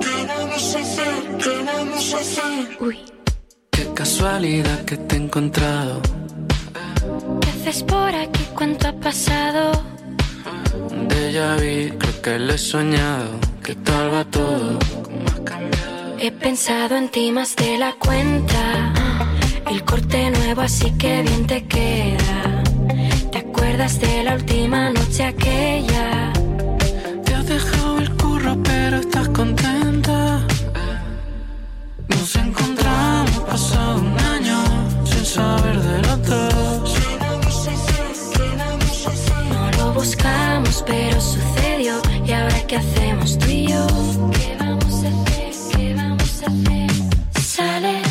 [0.00, 1.14] ¿Qué vamos a hacer?
[1.42, 2.76] ¿Qué vamos a hacer?
[2.80, 2.98] Uy,
[3.70, 6.00] Qué casualidad que te he encontrado.
[7.40, 8.44] ¿qué haces por aquí?
[8.54, 9.72] ¿Cuánto ha pasado?
[11.08, 13.30] De ya vi, creo que lo he soñado.
[13.62, 14.78] ¿Qué tal va todo?
[16.18, 18.92] He pensado en ti más de la cuenta.
[19.70, 22.62] El corte nuevo, así que bien te queda.
[23.32, 26.32] ¿Te acuerdas de la última noche aquella?
[35.36, 35.56] No
[39.78, 42.00] lo buscamos, pero sucedió.
[42.26, 43.86] ¿Y ahora qué hacemos tú y yo?
[44.32, 45.52] ¿Qué vamos a hacer?
[45.76, 46.90] ¿Qué vamos a hacer?
[47.40, 48.08] Sales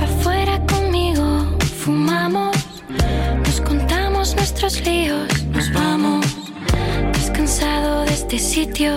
[0.00, 2.56] pa' afuera conmigo, fumamos,
[3.46, 6.26] nos contamos nuestros líos, nos vamos.
[7.12, 8.96] Descansado de este sitio,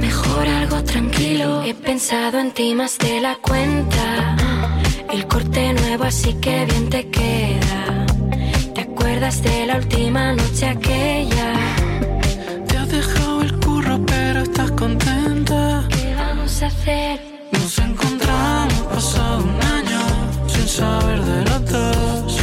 [0.00, 1.62] mejor algo tranquilo.
[1.62, 4.41] He pensado en ti más de la cuenta.
[5.12, 8.06] El corte nuevo, así que bien te queda.
[8.74, 11.52] ¿Te acuerdas de la última noche aquella?
[12.66, 15.86] Te has dejado el curro, pero estás contenta.
[15.90, 17.20] ¿Qué vamos a hacer?
[17.52, 20.00] Nos encontramos pasado un año
[20.46, 22.38] sin saber de los dos.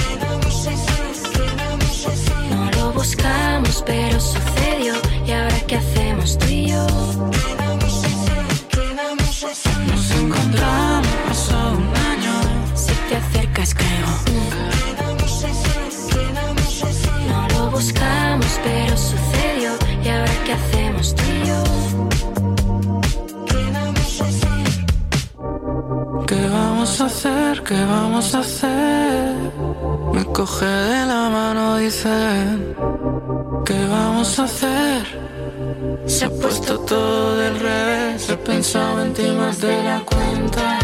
[2.51, 4.93] No lo buscamos, pero sucedió.
[5.25, 6.85] ¿Y ahora qué hacemos tú y yo?
[7.81, 9.68] Nos encontramos pasado un año
[13.69, 14.07] las creo.
[17.27, 19.71] No lo buscamos, pero sucedió.
[20.03, 21.63] ¿Y ahora qué hacemos tú y yo?
[26.27, 27.63] ¿Qué vamos a hacer?
[27.63, 29.35] ¿Qué vamos a hacer?
[30.13, 32.09] Me coge de la mano, dice.
[33.65, 35.03] ¿Qué vamos a hacer?
[36.05, 40.79] Se ha puesto todo del revés, he pensado en ti más de la cuenta.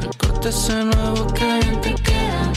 [0.00, 2.52] El corte ese nuevo que bien te queda.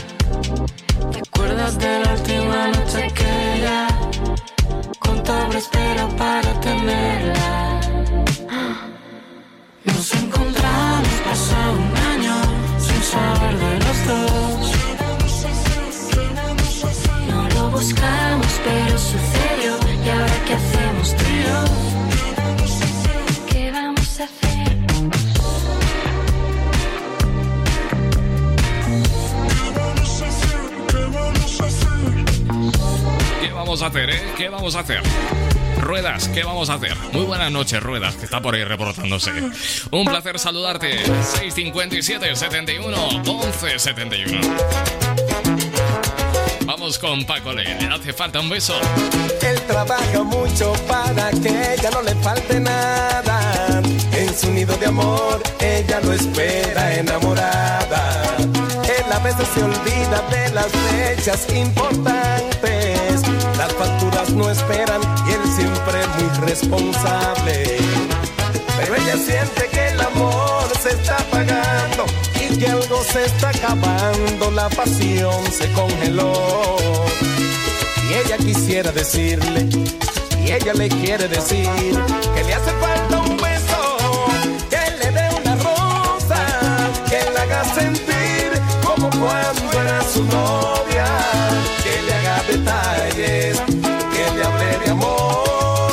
[1.11, 3.87] ¿Te acuerdas de la última noche que ya
[4.99, 7.79] contaba espera para tenerla?
[9.83, 12.35] Nos encontramos pasado un año
[12.79, 14.71] sin saber de los dos.
[17.29, 19.78] No lo buscamos, pero sucedió.
[20.49, 21.63] ¿Y ahora qué hacemos tú y yo?
[23.51, 24.39] ¿Qué vamos a hacer?
[33.41, 34.21] ¿Qué vamos a hacer, eh?
[34.35, 35.01] ¿Qué vamos a hacer?
[35.81, 36.95] Ruedas, ¿qué vamos a hacer?
[37.13, 39.31] Muy buenas noches, Ruedas, que está por ahí reportándose.
[39.91, 40.97] Un placer saludarte.
[41.05, 44.39] 657 71 11 71.
[46.65, 47.81] Vamos con Paco Le.
[47.81, 48.79] Le hace falta un beso.
[49.69, 53.79] Trabaja mucho para que ella no le falte nada.
[54.13, 58.35] En su nido de amor, ella lo espera enamorada.
[58.39, 63.21] Él a veces se olvida de las fechas importantes.
[63.59, 67.77] Las facturas no esperan y él siempre muy responsable.
[68.75, 72.05] Pero ella siente que el amor se está apagando
[72.41, 76.89] y que algo se está acabando, la pasión se congeló.
[78.09, 79.69] Y ella quisiera decirle,
[80.43, 81.69] y ella le quiere decir,
[82.35, 83.97] que le hace falta un beso,
[84.67, 86.41] que le dé una rosa,
[87.07, 88.49] que le haga sentir
[88.83, 91.05] como cuando era su novia,
[91.83, 93.61] que le haga detalles,
[94.13, 95.91] que le hable de amor,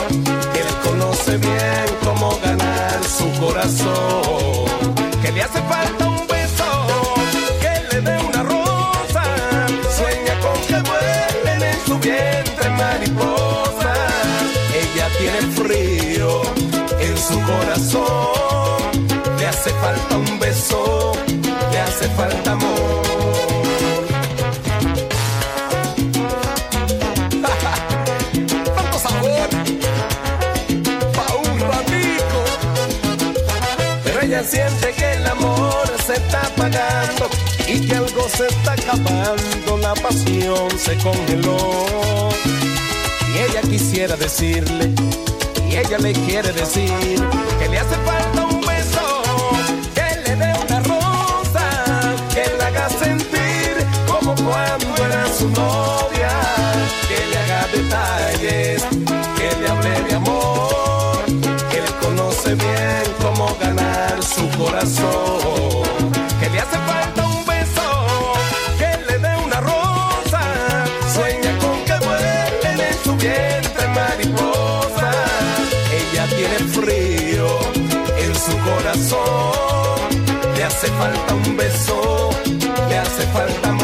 [0.54, 6.15] que él conoce bien cómo ganar su corazón, que le hace falta un
[17.28, 19.08] su corazón,
[19.38, 21.12] le hace falta un beso,
[21.72, 23.06] le hace falta amor.
[34.44, 37.28] Siente que el amor se está apagando
[37.66, 42.28] y que algo se está acabando, la pasión se congeló.
[43.34, 44.92] Y ella quisiera decirle,
[45.76, 47.20] y ella le quiere decir,
[47.58, 49.22] que le hace falta un beso,
[49.94, 51.68] que le dé una rosa,
[52.32, 56.32] que le haga sentir como cuando era su novia,
[57.08, 58.82] que le haga detalles,
[59.36, 61.24] que le hable de amor,
[61.70, 65.25] que él conoce bien cómo ganar su corazón,
[80.98, 82.30] falta un beso,
[82.88, 83.75] le hace falta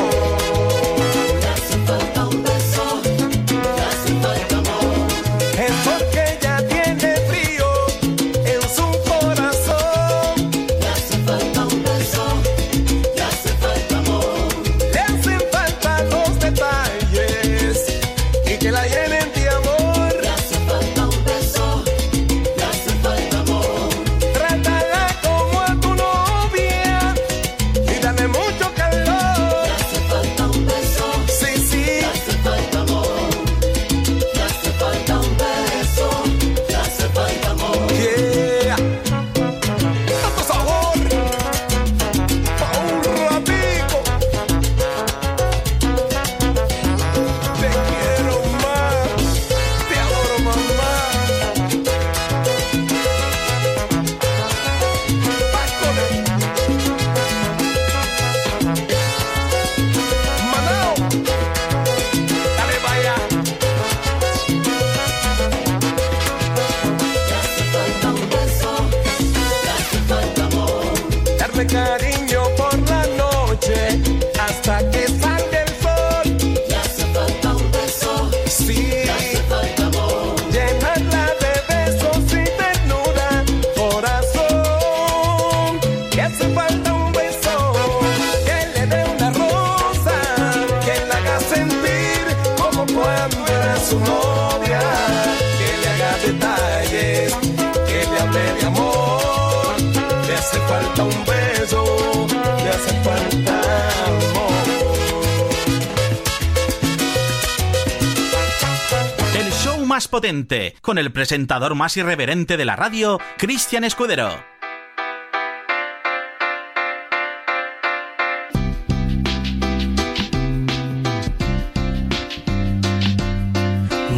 [110.09, 114.31] potente, con el presentador más irreverente de la radio, Cristian Escudero.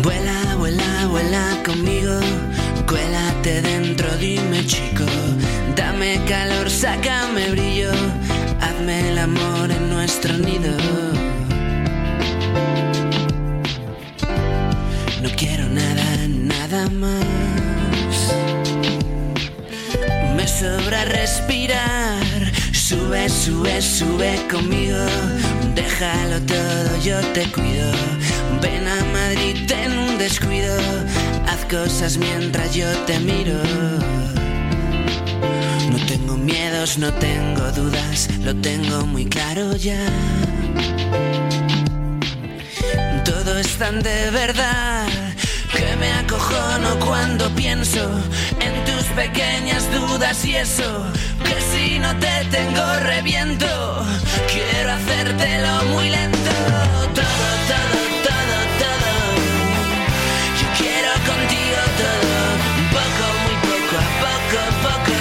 [0.03, 2.21] Vuela, vuela, vuela conmigo,
[2.87, 5.05] cuélate dentro, dime chico,
[5.77, 7.14] dame calor, sácame
[20.37, 22.23] Me sobra respirar,
[22.73, 24.97] sube, sube, sube conmigo,
[25.75, 27.91] déjalo todo, yo te cuido.
[28.63, 30.77] Ven a Madrid en un descuido,
[31.49, 33.59] haz cosas mientras yo te miro.
[35.91, 39.99] No tengo miedos, no tengo dudas, lo tengo muy claro ya.
[43.25, 45.24] Todo es tan de verdad
[45.97, 48.01] me acojono cuando pienso
[48.61, 51.05] en tus pequeñas dudas y eso.
[51.45, 53.67] Que si no te tengo reviento,
[54.53, 56.51] quiero hacértelo muy lento.
[57.19, 57.99] Todo, todo,
[58.29, 59.11] todo, todo.
[60.61, 62.35] Yo quiero contigo todo,
[62.97, 65.19] poco, muy poco, a poco, poco.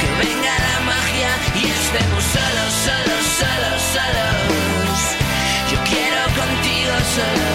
[0.00, 4.98] Que venga la magia y estemos solos, solos, solos, solos.
[5.70, 7.48] Yo quiero contigo solo,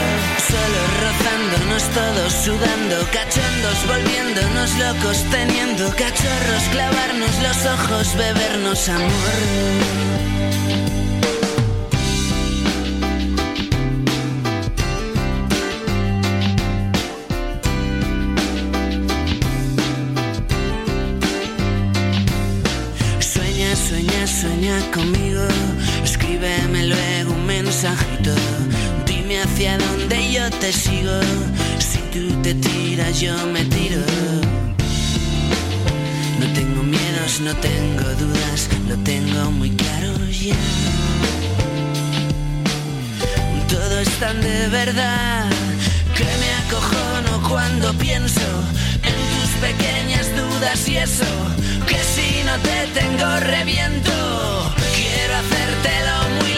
[0.49, 0.88] solo
[1.83, 9.09] todos, sudando, cachondos, volviéndonos locos, teniendo cachorros, clavarnos los ojos, bebernos amor.
[23.19, 25.47] Sueña, sueña, sueña conmigo.
[26.03, 28.33] Escríbeme luego un mensajito.
[29.05, 29.98] Dime hacia dónde
[30.51, 31.19] te sigo.
[31.79, 34.01] Si tú te tiras, yo me tiro.
[36.39, 38.69] No tengo miedos, no tengo dudas.
[38.87, 40.55] Lo tengo muy claro ya.
[43.67, 45.45] Todo es tan de verdad
[46.15, 48.47] que me acojono cuando pienso
[49.09, 51.25] en tus pequeñas dudas y eso.
[51.87, 54.11] Que si no te tengo reviento,
[54.95, 56.48] quiero hacértelo muy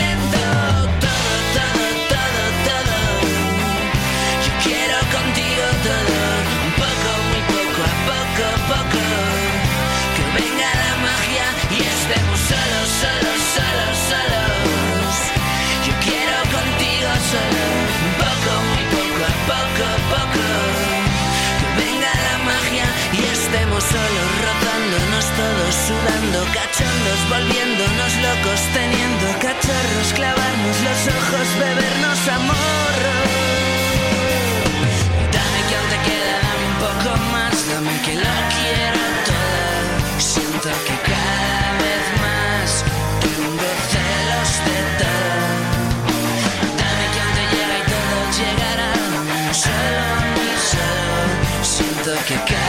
[25.92, 33.71] sudando, cachondos, volviéndonos locos, teniendo cachorros, clavarnos los ojos, bebernos amor.
[37.84, 40.20] Dame que lo quiero todo.
[40.20, 42.70] Siento que cada vez más
[43.22, 45.50] tengo celos de todo.
[46.80, 48.92] Dame que aún te llega y todo llegará.
[49.64, 50.04] Solo
[50.34, 52.61] mí, solo siento que cada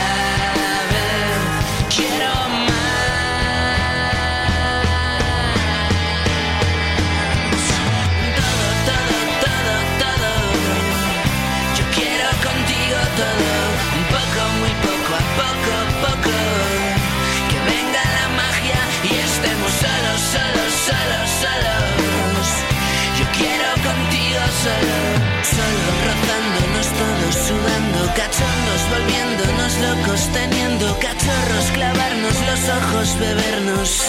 [29.03, 34.05] volviéndonos locos, teniendo cachorros, clavarnos los ojos, bebernos.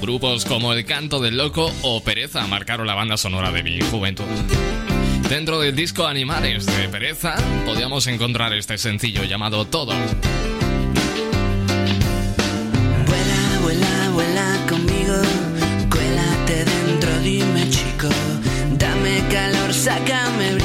[0.00, 4.24] Grupos como El Canto del Loco o Pereza marcaron la banda sonora de mi juventud.
[5.28, 9.92] Dentro del disco Animales de Pereza podíamos encontrar este sencillo llamado Todo.
[13.06, 15.14] Vuela, vuela, vuela conmigo,
[15.90, 18.08] cuélate dentro, dime chico,
[18.78, 20.63] dame calor, sácame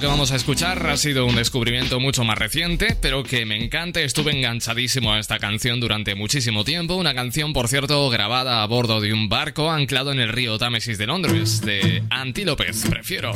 [0.00, 4.00] que vamos a escuchar ha sido un descubrimiento mucho más reciente, pero que me encanta.
[4.00, 6.94] Estuve enganchadísimo a esta canción durante muchísimo tiempo.
[6.94, 10.98] Una canción, por cierto, grabada a bordo de un barco anclado en el río Támesis
[10.98, 12.86] de Londres, de Anti López.
[12.88, 13.32] Prefiero.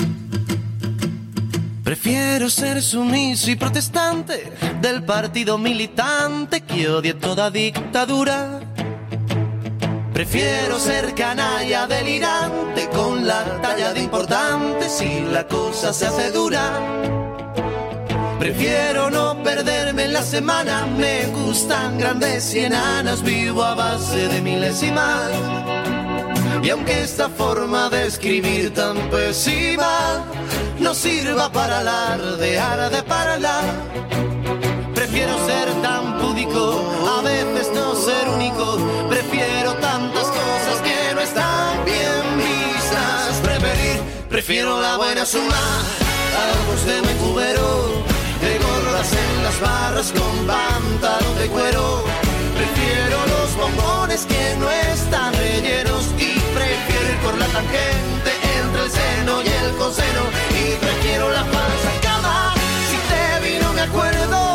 [1.82, 8.71] Prefiero ser sumiso y protestante del partido militante que odie toda dictadura.
[10.12, 16.70] Prefiero ser canalla delirante con la talla de importante si la cosa se hace dura.
[18.38, 24.40] Prefiero no perderme en la semana, me gustan grandes y enanas, vivo a base de
[24.42, 25.30] milésimas.
[26.62, 30.24] Y aunque esta forma de escribir tan pésima
[30.78, 33.64] no sirva para alardear de parlar,
[35.12, 38.78] prefiero ser tan púdico, a veces no ser único.
[39.10, 43.36] Prefiero tantas cosas que no están bien vistas.
[43.42, 45.62] Preferir, prefiero la buena suma,
[46.46, 48.04] algo de mi cubero,
[48.40, 52.04] de gordas en las barras con pantalón de cuero.
[52.56, 58.30] Prefiero los bombones que no están rellenos y prefiero ir por la tangente
[58.64, 62.54] entre el seno y el coseno y prefiero la falsa cama.
[62.88, 64.51] Si te vi no me acuerdo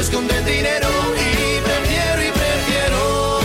[0.00, 3.40] que esconden dinero y prefiero y prefiero.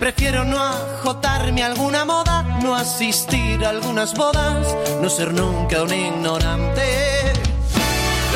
[0.00, 5.94] Prefiero no ajotarme a alguna moda, no asistir a algunas bodas, no ser nunca un
[5.94, 7.09] ignorante.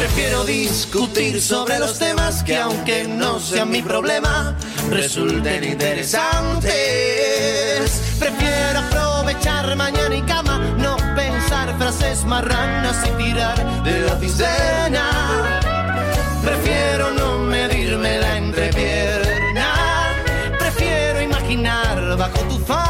[0.04, 4.54] Prefiero discutir sobre los temas que aunque no sean mi problema,
[4.90, 6.68] resulten interesantes.
[8.18, 15.60] Prefiero aprovechar mañana y cama, no pensar frases marranas y tirar de la cisterna.
[16.44, 19.72] Prefiero no medirme la entrepierna.
[20.58, 22.83] Prefiero imaginar bajo tu falda.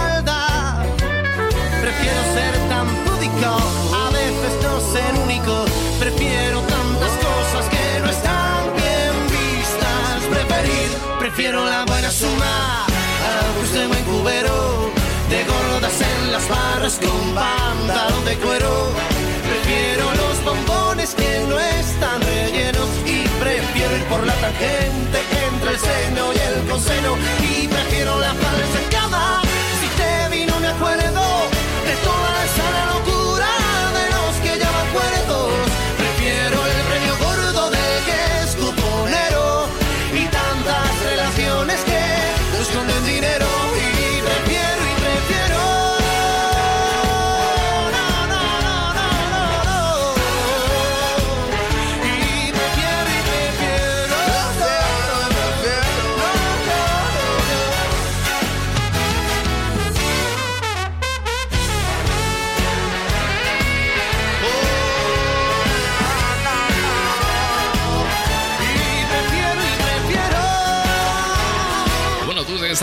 [16.85, 18.93] Con pantalón de cuero.
[19.49, 25.79] Prefiero los bombones que no están rellenos y prefiero ir por la tangente entre el
[25.79, 28.35] seno y el coseno y prefiero la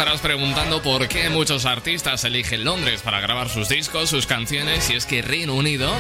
[0.02, 4.95] estarás preguntando por qué muchos artistas eligen Londres para grabar sus discos, sus canciones, y
[4.95, 5.94] es que Reino Unido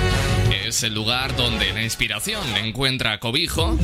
[0.65, 3.77] es el lugar donde la inspiración encuentra cobijo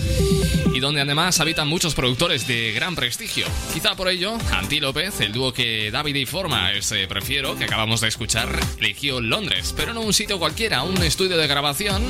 [0.74, 3.46] y donde además habitan muchos productores de gran prestigio.
[3.74, 8.08] Quizá por ello, Antílope, el dúo que David y forma ese Prefiero, que acabamos de
[8.08, 12.04] escuchar, eligió Londres, pero no un sitio cualquiera, un estudio de grabación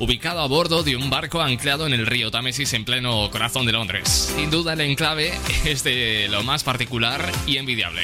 [0.00, 3.72] ubicado a bordo de un barco anclado en el río Támesis en pleno corazón de
[3.72, 4.32] Londres.
[4.36, 5.32] Sin duda el enclave
[5.64, 8.02] es de lo más particular y envidiable.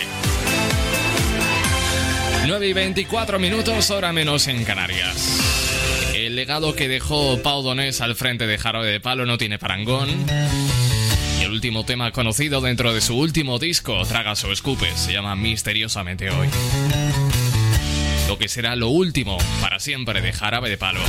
[2.46, 5.50] 9 y 24 minutos, hora menos en Canarias.
[6.14, 10.08] El legado que dejó Pau Donés al frente de Jarabe de Palo no tiene parangón.
[11.40, 15.36] Y el último tema conocido dentro de su último disco, Tragas o Escupes, se llama
[15.36, 16.48] Misteriosamente Hoy.
[18.28, 21.00] Lo que será lo último para siempre de Jarabe de Palo,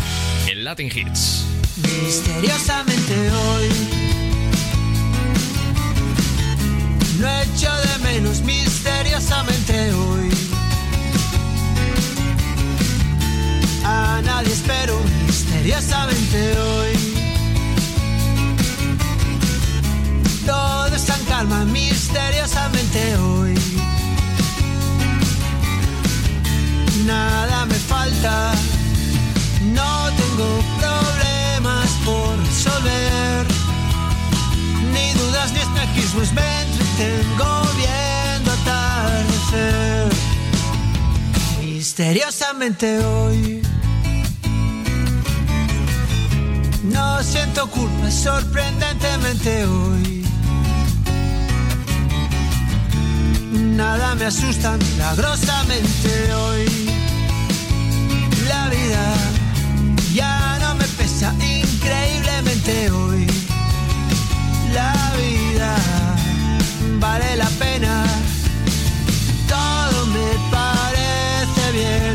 [0.49, 1.45] el Latin Hits.
[1.77, 4.01] Misteriosamente hoy
[7.22, 10.30] No echo de menos misteriosamente hoy.
[13.85, 16.93] A nadie espero misteriosamente hoy.
[20.48, 23.53] Todo está en calma misteriosamente hoy.
[27.06, 28.53] Nada me falta.
[29.73, 33.45] No tengo problemas por resolver,
[35.02, 40.10] ni dudas ni espejismos, me entretengo viendo atardecer.
[41.64, 43.61] Misteriosamente hoy
[46.84, 50.26] no siento culpa, sorprendentemente hoy.
[53.52, 56.65] Nada me asusta milagrosamente hoy.
[58.48, 59.15] La vida
[60.14, 63.30] ya no me pesa increíblemente hoy.
[64.73, 65.76] La vida
[66.99, 68.06] vale la pena.
[69.48, 72.10] Todo me parece bien.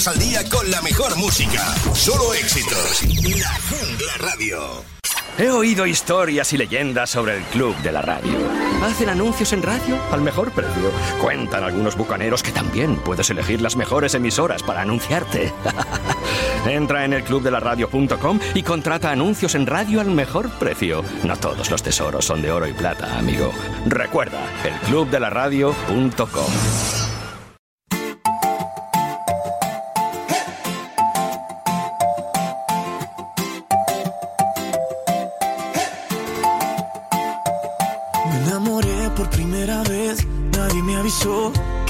[0.00, 1.74] Horas al día con la mejor música.
[1.94, 3.02] Solo éxitos.
[3.38, 4.84] La Jungla Radio.
[5.38, 8.32] He oído historias y leyendas sobre el Club de la Radio.
[8.82, 10.90] Hacen anuncios en radio al mejor precio.
[11.20, 15.52] Cuentan algunos bucaneros que también puedes elegir las mejores emisoras para anunciarte.
[16.66, 21.02] Entra en el clubdelaradio.com y contrata anuncios en radio al mejor precio.
[21.24, 23.52] No todos los tesoros son de oro y plata, amigo.
[23.86, 26.99] Recuerda, elclubdelaradio.com.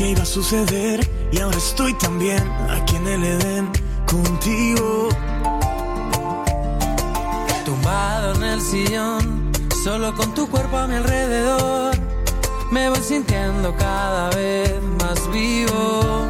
[0.00, 0.98] que iba a suceder
[1.30, 3.70] y ahora estoy también aquí en el Edén
[4.06, 5.10] contigo.
[7.66, 9.52] Tumbado en el sillón,
[9.84, 11.94] solo con tu cuerpo a mi alrededor,
[12.70, 14.72] me voy sintiendo cada vez
[15.02, 16.24] más vivo.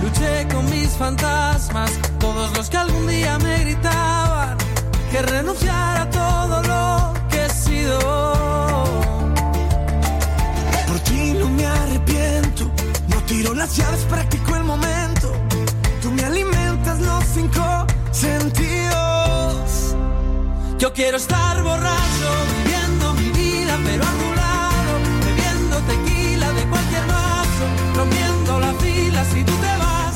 [0.00, 1.90] Luché con mis fantasmas,
[2.20, 4.56] todos los que algún día me gritaban
[5.10, 8.31] que renunciara a todo lo que he sido.
[13.32, 15.32] Tiro las llaves, practico el momento.
[16.02, 19.96] Tú me alimentas los cinco sentidos.
[20.78, 22.28] Yo quiero estar borracho,
[22.58, 24.92] viviendo mi vida, pero a tu lado,
[25.24, 27.64] bebiendo tequila de cualquier vaso,
[27.96, 30.14] rompiendo la fila si tú te vas.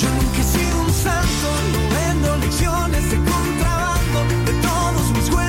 [0.00, 4.18] Yo nunca he sido un santo, no vendo lecciones de contrabando.
[4.48, 5.45] De todos mis huesos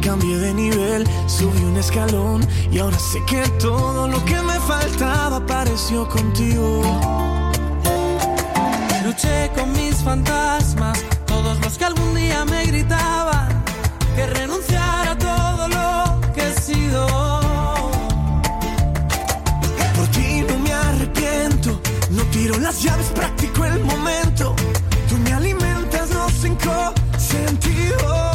[0.00, 5.38] cambié de nivel, subí un escalón y ahora sé que todo lo que me faltaba
[5.38, 6.82] apareció contigo.
[9.04, 13.48] Luché con mis fantasmas, todos los que algún día me gritaban
[14.14, 17.06] que renunciara a todo lo que he sido.
[19.96, 21.80] Por ti no me arrepiento,
[22.10, 24.54] no tiro las llaves, practico el momento.
[25.08, 28.33] Tú me alimentas los cinco sentidos.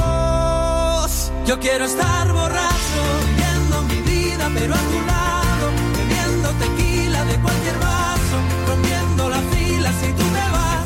[1.49, 7.79] Yo quiero estar borracho, viviendo mi vida, pero a tu lado, bebiendo tequila de cualquier
[7.79, 10.85] vaso, rompiendo la fila si tú te vas.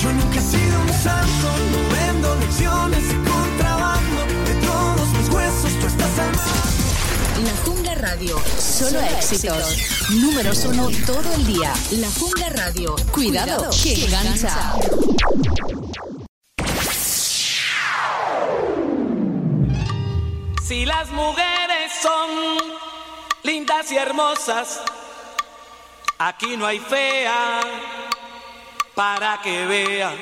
[0.00, 4.20] Yo nunca he sido un santo, no vendo lecciones de contrabando.
[4.46, 8.40] De todos mis huesos tú estás al La Jungla Radio.
[8.60, 9.76] Solo éxitos.
[10.10, 11.72] Números uno todo el día.
[11.90, 12.94] La Jungla Radio.
[13.10, 14.72] Cuidado, que engancha.
[23.88, 24.82] Y hermosas,
[26.18, 27.60] aquí no hay fea
[28.94, 30.12] para que vea.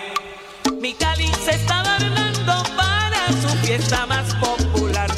[0.80, 5.10] Mi cáliz se está adornando para su fiesta más popular.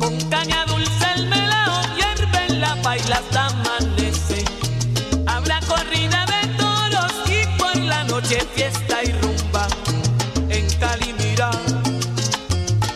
[0.00, 4.44] Con caña dulce el melao hierve en la paila hasta amanece.
[5.26, 9.68] Habrá corrida de toros y por la noche fiesta y rumba.
[10.48, 11.52] En Cali mira,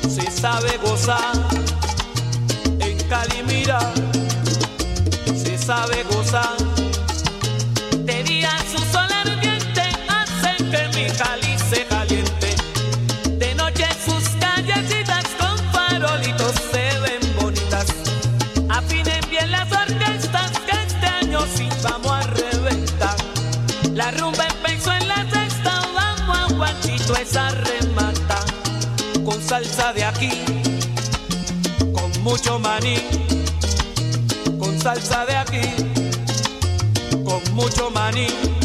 [0.09, 1.33] se sabe gozar.
[2.81, 3.79] En Cali mira,
[5.69, 6.57] sabe gozar.
[7.99, 12.57] De día su sol ardiente hace que mi Cali se caliente.
[13.33, 17.87] De noche sus callecitas con farolitos se ven bonitas.
[18.71, 23.17] Afinen bien las orquestas que este año sí vamos a reventar.
[23.93, 28.39] La rumba empezó en la sexta, vamos a guachito esa remata.
[29.23, 30.31] Con salsa de aquí,
[31.93, 33.08] con mucho maní.
[34.83, 35.61] Salsa de aquí,
[37.25, 38.58] con mucho maní.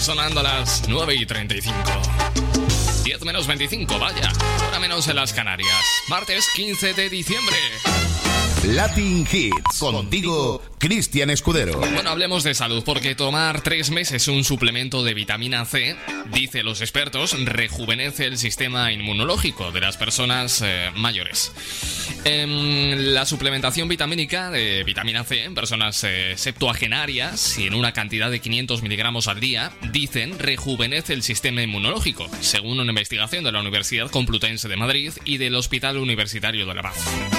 [0.00, 1.76] Sonando a las 9 y 35.
[3.04, 4.32] 10 menos 25, vaya.
[4.64, 5.84] Ahora menos en las Canarias.
[6.08, 7.56] Martes 15 de diciembre.
[8.64, 9.78] Latin Hits.
[9.78, 11.78] Contigo, Cristian Escudero.
[11.78, 15.96] Bueno, hablemos de salud, porque tomar tres meses un suplemento de vitamina C,
[16.32, 21.52] dice los expertos, rejuvenece el sistema inmunológico de las personas eh, mayores.
[22.30, 28.30] Em, la suplementación vitamínica de vitamina C en personas eh, septuagenarias y en una cantidad
[28.30, 33.60] de 500 miligramos al día, dicen, rejuvenece el sistema inmunológico, según una investigación de la
[33.60, 37.37] Universidad Complutense de Madrid y del Hospital Universitario de La Paz.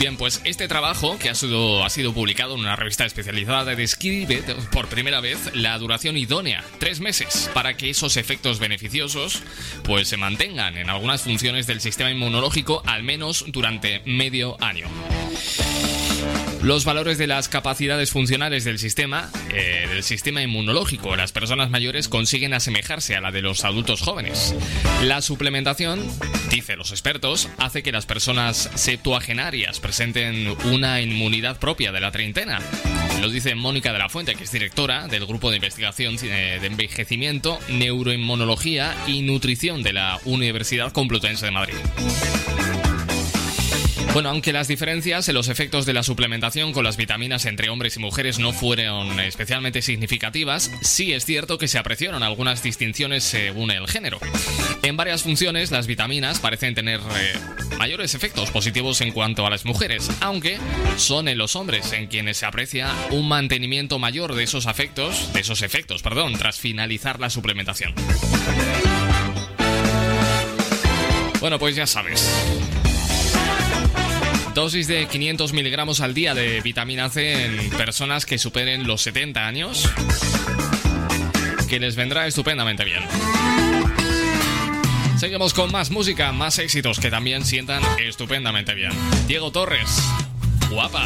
[0.00, 4.42] Bien, pues este trabajo, que ha sido, ha sido publicado en una revista especializada, describe
[4.72, 9.42] por primera vez la duración idónea, tres meses, para que esos efectos beneficiosos
[9.84, 14.86] pues se mantengan en algunas funciones del sistema inmunológico al menos durante medio año.
[16.62, 22.08] Los valores de las capacidades funcionales del sistema, eh, del sistema inmunológico, las personas mayores
[22.08, 24.54] consiguen asemejarse a la de los adultos jóvenes.
[25.02, 26.06] La suplementación,
[26.50, 32.60] dice los expertos, hace que las personas septuagenarias presenten una inmunidad propia de la treintena.
[33.22, 36.66] Lo dice Mónica de la Fuente, que es directora del Grupo de Investigación eh, de
[36.66, 41.76] Envejecimiento, Neuroinmunología y Nutrición de la Universidad Complutense de Madrid.
[44.12, 47.96] Bueno, aunque las diferencias en los efectos de la suplementación con las vitaminas entre hombres
[47.96, 53.70] y mujeres no fueron especialmente significativas, sí es cierto que se apreciaron algunas distinciones según
[53.70, 54.18] el género.
[54.82, 57.38] En varias funciones, las vitaminas parecen tener eh,
[57.78, 60.58] mayores efectos positivos en cuanto a las mujeres, aunque
[60.96, 65.40] son en los hombres en quienes se aprecia un mantenimiento mayor de esos efectos, de
[65.40, 67.94] esos efectos, perdón, tras finalizar la suplementación.
[71.40, 72.28] Bueno, pues ya sabes.
[74.60, 79.46] Dosis de 500 miligramos al día de vitamina C en personas que superen los 70
[79.46, 79.88] años,
[81.66, 83.00] que les vendrá estupendamente bien.
[85.16, 88.92] Seguimos con más música, más éxitos que también sientan estupendamente bien.
[89.26, 90.02] Diego Torres,
[90.68, 91.04] guapa.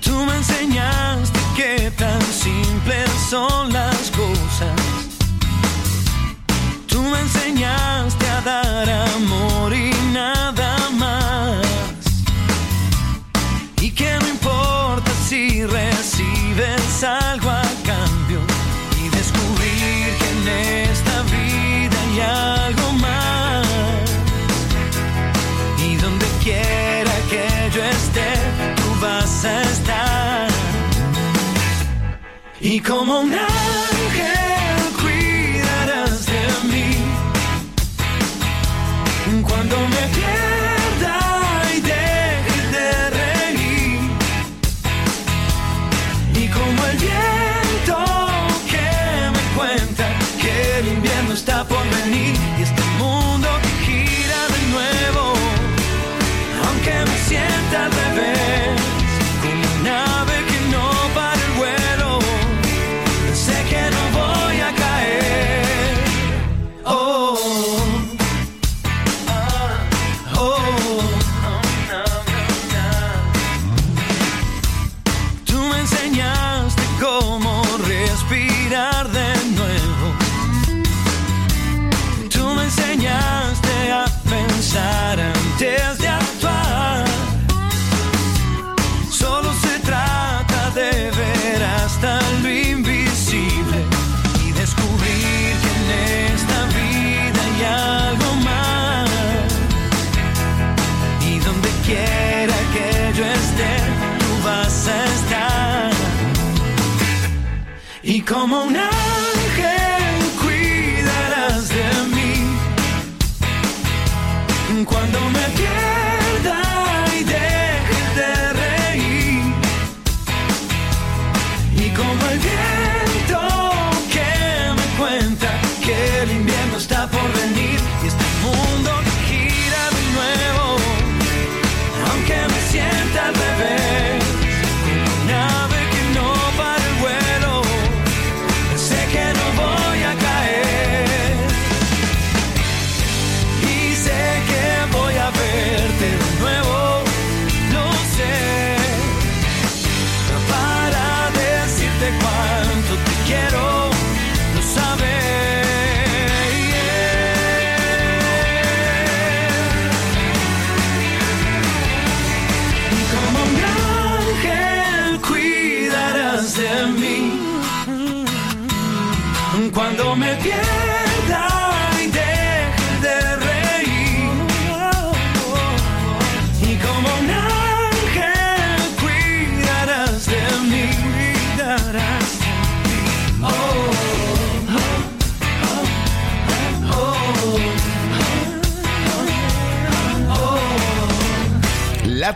[0.00, 4.80] Tú me enseñaste que tan simples son las cosas.
[6.86, 11.23] Tú me enseñaste a dar amor y nada más.
[13.94, 18.40] Que no importa si recibes algo a cambio.
[19.00, 20.48] Y descubrir que en
[20.90, 23.66] esta vida hay algo más.
[25.86, 28.30] Y donde quiera que yo esté,
[28.76, 30.48] tú vas a estar.
[32.60, 33.30] Y como un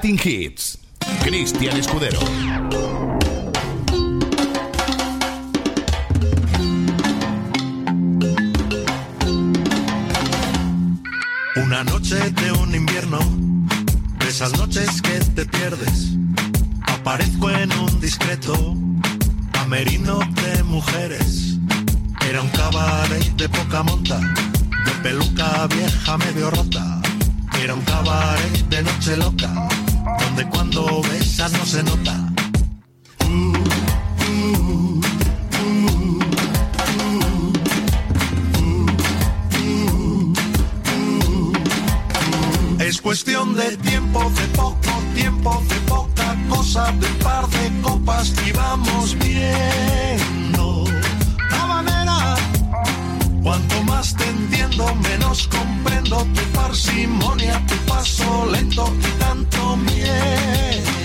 [0.08, 0.78] Latin Hits.
[1.22, 2.18] Cristian Escudero.
[11.56, 13.18] Una noche de un invierno,
[14.18, 16.14] de esas noches que te pierdes,
[16.86, 18.74] aparezco en un discreto
[19.52, 21.58] camerino de mujeres.
[22.26, 27.02] Era un cabaret de poca monta, de peluca vieja medio rota.
[27.62, 29.68] Era un cabaret de noche loca,
[30.38, 32.32] donde cuando besas no se nota.
[42.78, 48.32] Es cuestión de tiempo, de poco tiempo, de poca cosa, de un par de copas
[48.46, 50.57] y vamos manera.
[53.42, 60.97] Cuanto más te entiendo, menos comprendo tu parsimonia, tu paso lento y tanto miedo.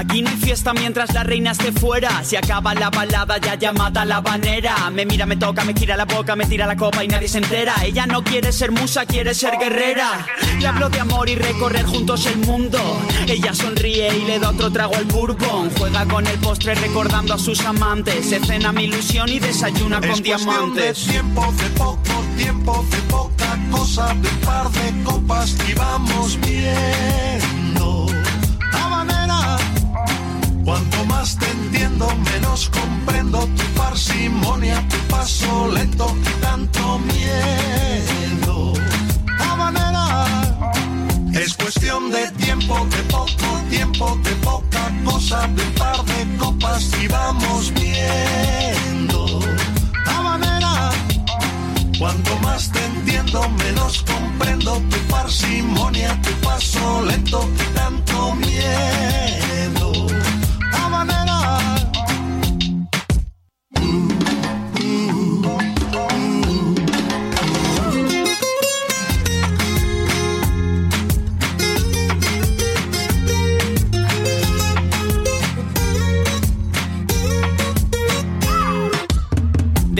[0.00, 2.24] Aquí no hay fiesta mientras la reina esté fuera.
[2.24, 4.88] Si acaba la balada, ya llamada la banera.
[4.88, 7.36] Me mira, me toca, me gira la boca, me tira la copa y nadie se
[7.36, 7.74] entera.
[7.84, 10.26] Ella no quiere ser musa, quiere ser guerrera.
[10.58, 12.80] Le hablo de amor y recorrer juntos el mundo.
[13.28, 15.70] Ella sonríe y le da otro trago al bourbon.
[15.76, 18.24] Juega con el postre recordando a sus amantes.
[18.30, 21.06] Se cena mi ilusión y desayuna Es con diamantes.
[21.06, 26.38] De tiempo, de poco tiempo, de poca cosa, de un par de copas y vamos
[26.40, 27.49] viendo
[30.64, 38.72] Cuanto más te entiendo, menos comprendo tu parsimonia, tu paso lento y tanto miedo.
[39.38, 40.26] Habanera.
[41.32, 46.90] Es cuestión de tiempo, de poco tiempo, de poca cosa, de un par de copas
[47.02, 49.40] y vamos viendo.
[50.06, 50.90] Habanera.
[51.98, 59.89] Cuanto más te entiendo, menos comprendo tu parsimonia, tu paso lento y tanto miedo.
[61.00, 61.29] Habanera.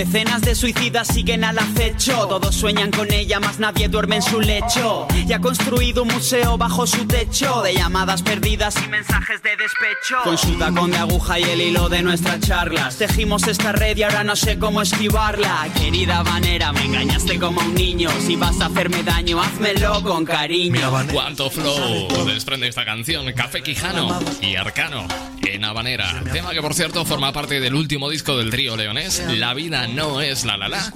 [0.00, 2.26] Decenas de suicidas siguen al acecho.
[2.26, 5.06] Todos sueñan con ella, más nadie duerme en su lecho.
[5.28, 10.16] Y ha construido un museo bajo su techo de llamadas perdidas y mensajes de despecho.
[10.24, 12.96] Con su tacón de aguja y el hilo de nuestras charlas.
[12.96, 15.68] Tejimos esta red y ahora no sé cómo esquivarla.
[15.78, 18.08] Querida Vanera, me engañaste como un niño.
[18.26, 20.80] Si vas a hacerme daño, házmelo con cariño.
[21.12, 25.06] Cuánto flow desprende esta canción, Café Quijano y Arcano
[25.44, 26.22] en Habanera.
[26.32, 30.20] Tema que por cierto forma parte del último disco del trío leonés, La vida no
[30.20, 30.92] es la la la.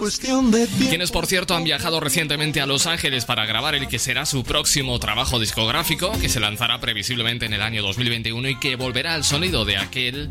[0.88, 4.44] Quienes por cierto han viajado recientemente a Los Ángeles para grabar el que será su
[4.44, 9.24] próximo trabajo discográfico, que se lanzará previsiblemente en el año 2021 y que volverá al
[9.24, 10.30] sonido de aquel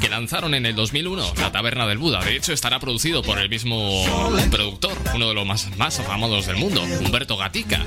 [0.00, 2.20] que lanzaron en el 2001, La Taberna del Buda.
[2.20, 4.04] De hecho estará producido por el mismo
[4.50, 7.84] productor, uno de los más, más famosos del mundo, Humberto Gatica.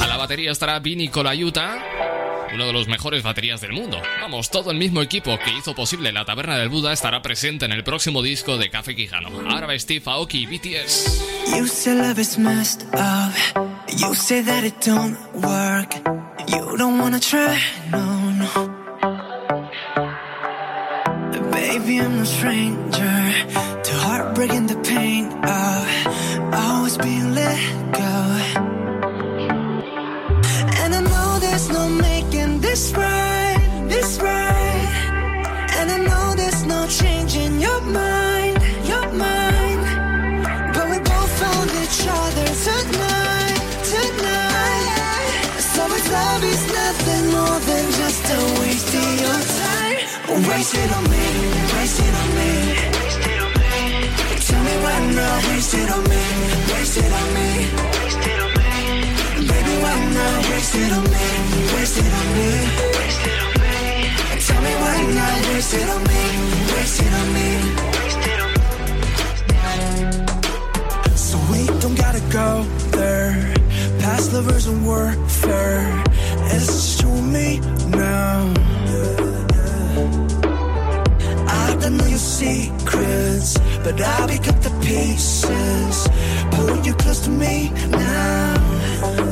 [0.00, 2.19] A la batería estará Vini Colaiuta
[2.52, 4.00] uno de los mejores baterías del mundo.
[4.20, 7.72] Vamos, todo el mismo equipo que hizo posible la Taberna del Buda estará presente en
[7.72, 9.28] el próximo disco de Café Quijano.
[9.48, 11.56] Ahora va Steve Aoki y BTS.
[11.56, 13.32] You say love is messed up.
[13.98, 15.94] You say that it don't work.
[16.48, 17.58] You don't wanna try,
[17.90, 18.80] no, no.
[21.50, 22.80] Baby, I'm stranger.
[31.50, 33.58] There's no making this right,
[33.88, 34.86] this right.
[35.78, 38.54] And I know there's no changing your mind,
[38.86, 39.82] your mind.
[40.72, 45.58] But we both found each other tonight, tonight.
[45.74, 49.98] So if love is nothing more than just a waste of your time,
[50.46, 51.26] waste it on me,
[51.74, 52.50] waste it on me.
[54.46, 56.39] Tell me why not, waste it on me,
[65.60, 66.24] not, waste it on me,
[66.74, 67.50] waste it on me.
[71.16, 73.54] So we don't gotta go there.
[73.98, 76.04] Past lovers and warfare.
[76.52, 77.60] It's just you and me
[77.90, 78.52] now.
[81.48, 86.08] I don't know your secrets, but I'll pick up the pieces.
[86.52, 89.29] Pull you close to me now.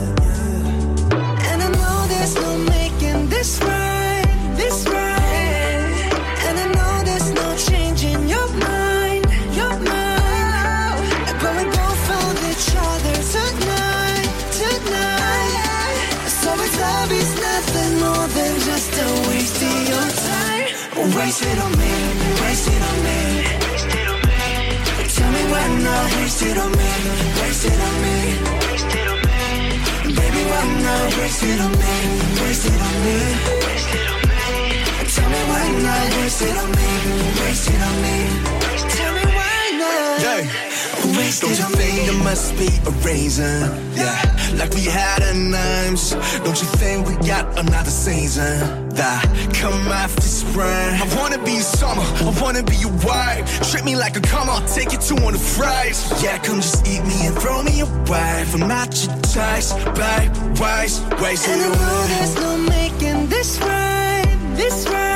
[21.29, 21.93] Waste it on me,
[22.41, 23.19] waste it on me.
[25.15, 26.91] Tell me why not waste it on me,
[27.41, 28.17] waste it on me.
[30.17, 31.95] Baby, why not waste on me,
[32.41, 33.17] waste it on me.
[35.15, 36.89] Tell me why not waste on me,
[37.41, 38.17] waste it on me.
[38.97, 40.23] Tell me why not.
[40.23, 40.68] Yeah.
[41.19, 43.61] Waste Don't you think there must be a reason?
[43.97, 44.15] Yeah,
[44.55, 46.11] like we had a names.
[46.45, 48.89] Don't you think we got another season?
[48.91, 50.93] That come after spring.
[51.03, 53.43] I wanna be summer, I wanna be your wife.
[53.69, 55.99] Treat me like a come on, take you to one of fries.
[56.23, 58.45] Yeah, come just eat me and throw me away.
[58.51, 60.31] From not your taste, babe,
[60.61, 65.08] waste, waste And the know there's no making this right, this right.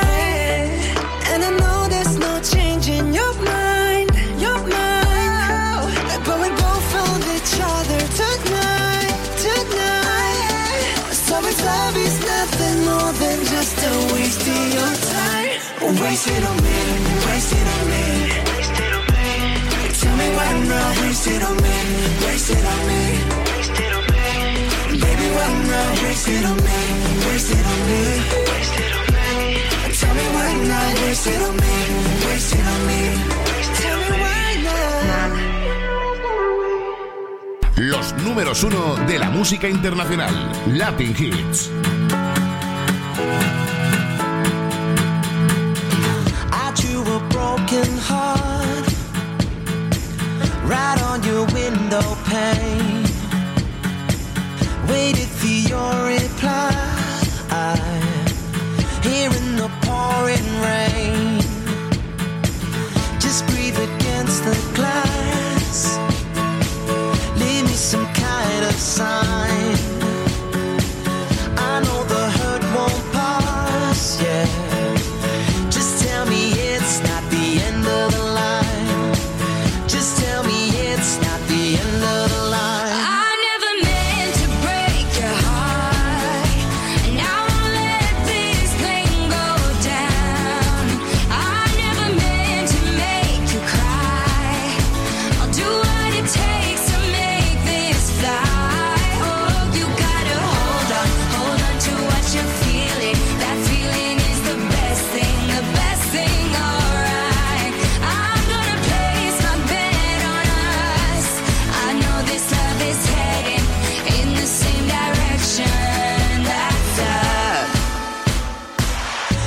[37.77, 41.71] Los números uno de la música internacional, Latin Hits.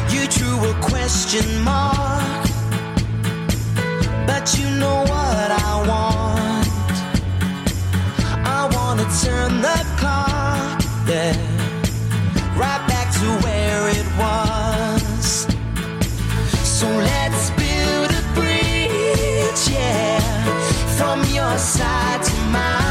[0.08, 2.44] You drew a question mark,
[4.26, 6.68] but you know what I want.
[8.46, 11.36] I want to turn the clock, yeah,
[12.56, 15.46] right back to where it was.
[16.64, 20.20] So let's build a bridge, yeah,
[20.96, 22.85] from your side to mine.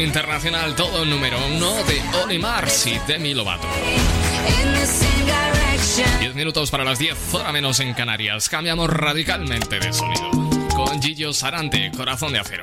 [0.00, 3.66] internacional, todo número uno de Olimar y Demi Lovato.
[6.20, 8.48] 10 minutos para las 10, hora menos en Canarias.
[8.48, 10.30] Cambiamos radicalmente de sonido.
[10.74, 12.62] Con Gillo Sarante, corazón de acero.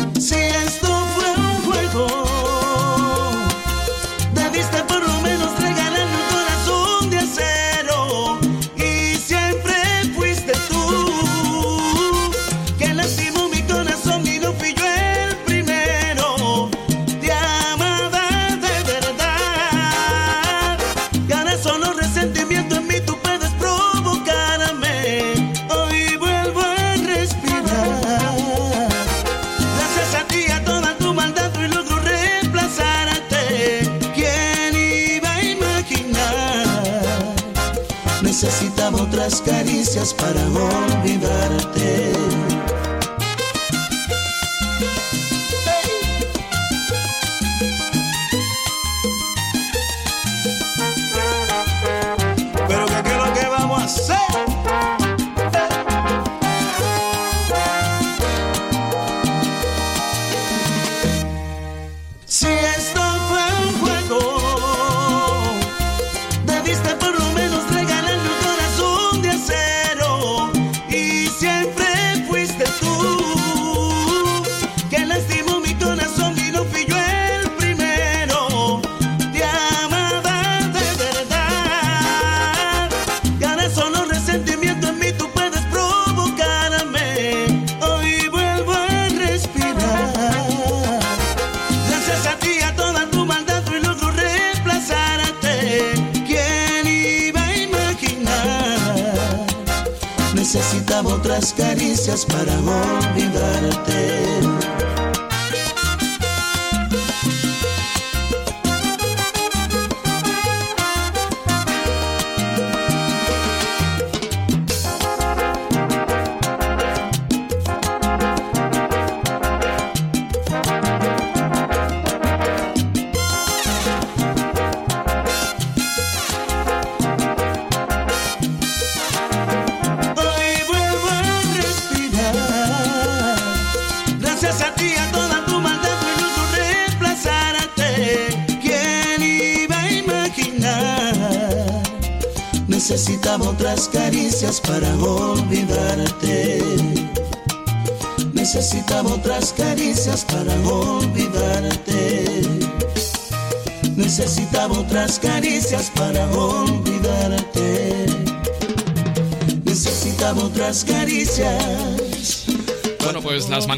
[39.21, 41.80] Otras caricias para olvidarte.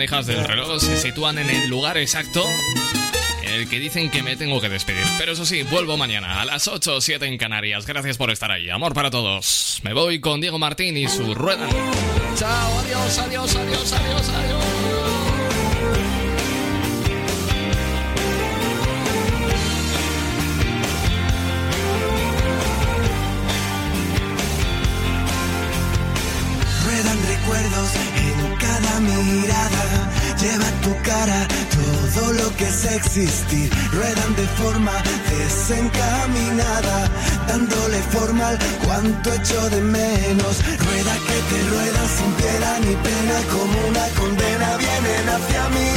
[0.04, 2.44] Manijas del reloj se sitúan en el lugar exacto
[3.42, 5.06] en el que dicen que me tengo que despedir.
[5.18, 7.86] Pero eso sí, vuelvo mañana a las 8 o 7 en Canarias.
[7.86, 8.70] Gracias por estar ahí.
[8.70, 9.80] Amor para todos.
[9.84, 11.70] Me voy con Diego Martín y su rueda.
[12.36, 14.63] Chao, adiós, adiós, adiós, adiós, adiós.
[32.92, 33.70] Existir.
[33.92, 34.94] Ruedan de forma
[35.30, 37.10] desencaminada,
[37.48, 40.54] dándole forma al cuanto echo de menos.
[40.86, 45.92] Rueda que te ruedan sin piedad ni pena, como una condena vienen hacia mí.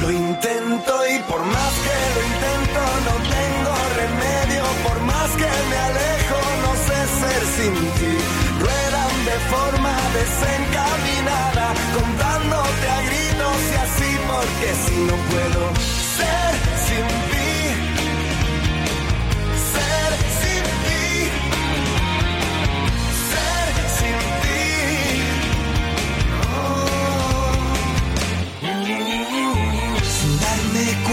[0.00, 4.64] Lo intento y por más que lo intento no tengo remedio.
[4.86, 8.14] Por más que me alejo no sé ser sin ti.
[8.62, 11.66] Ruedan de forma desencaminada,
[11.96, 16.02] contándote a gritos y así porque si no puedo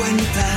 [0.10, 0.49] bonita.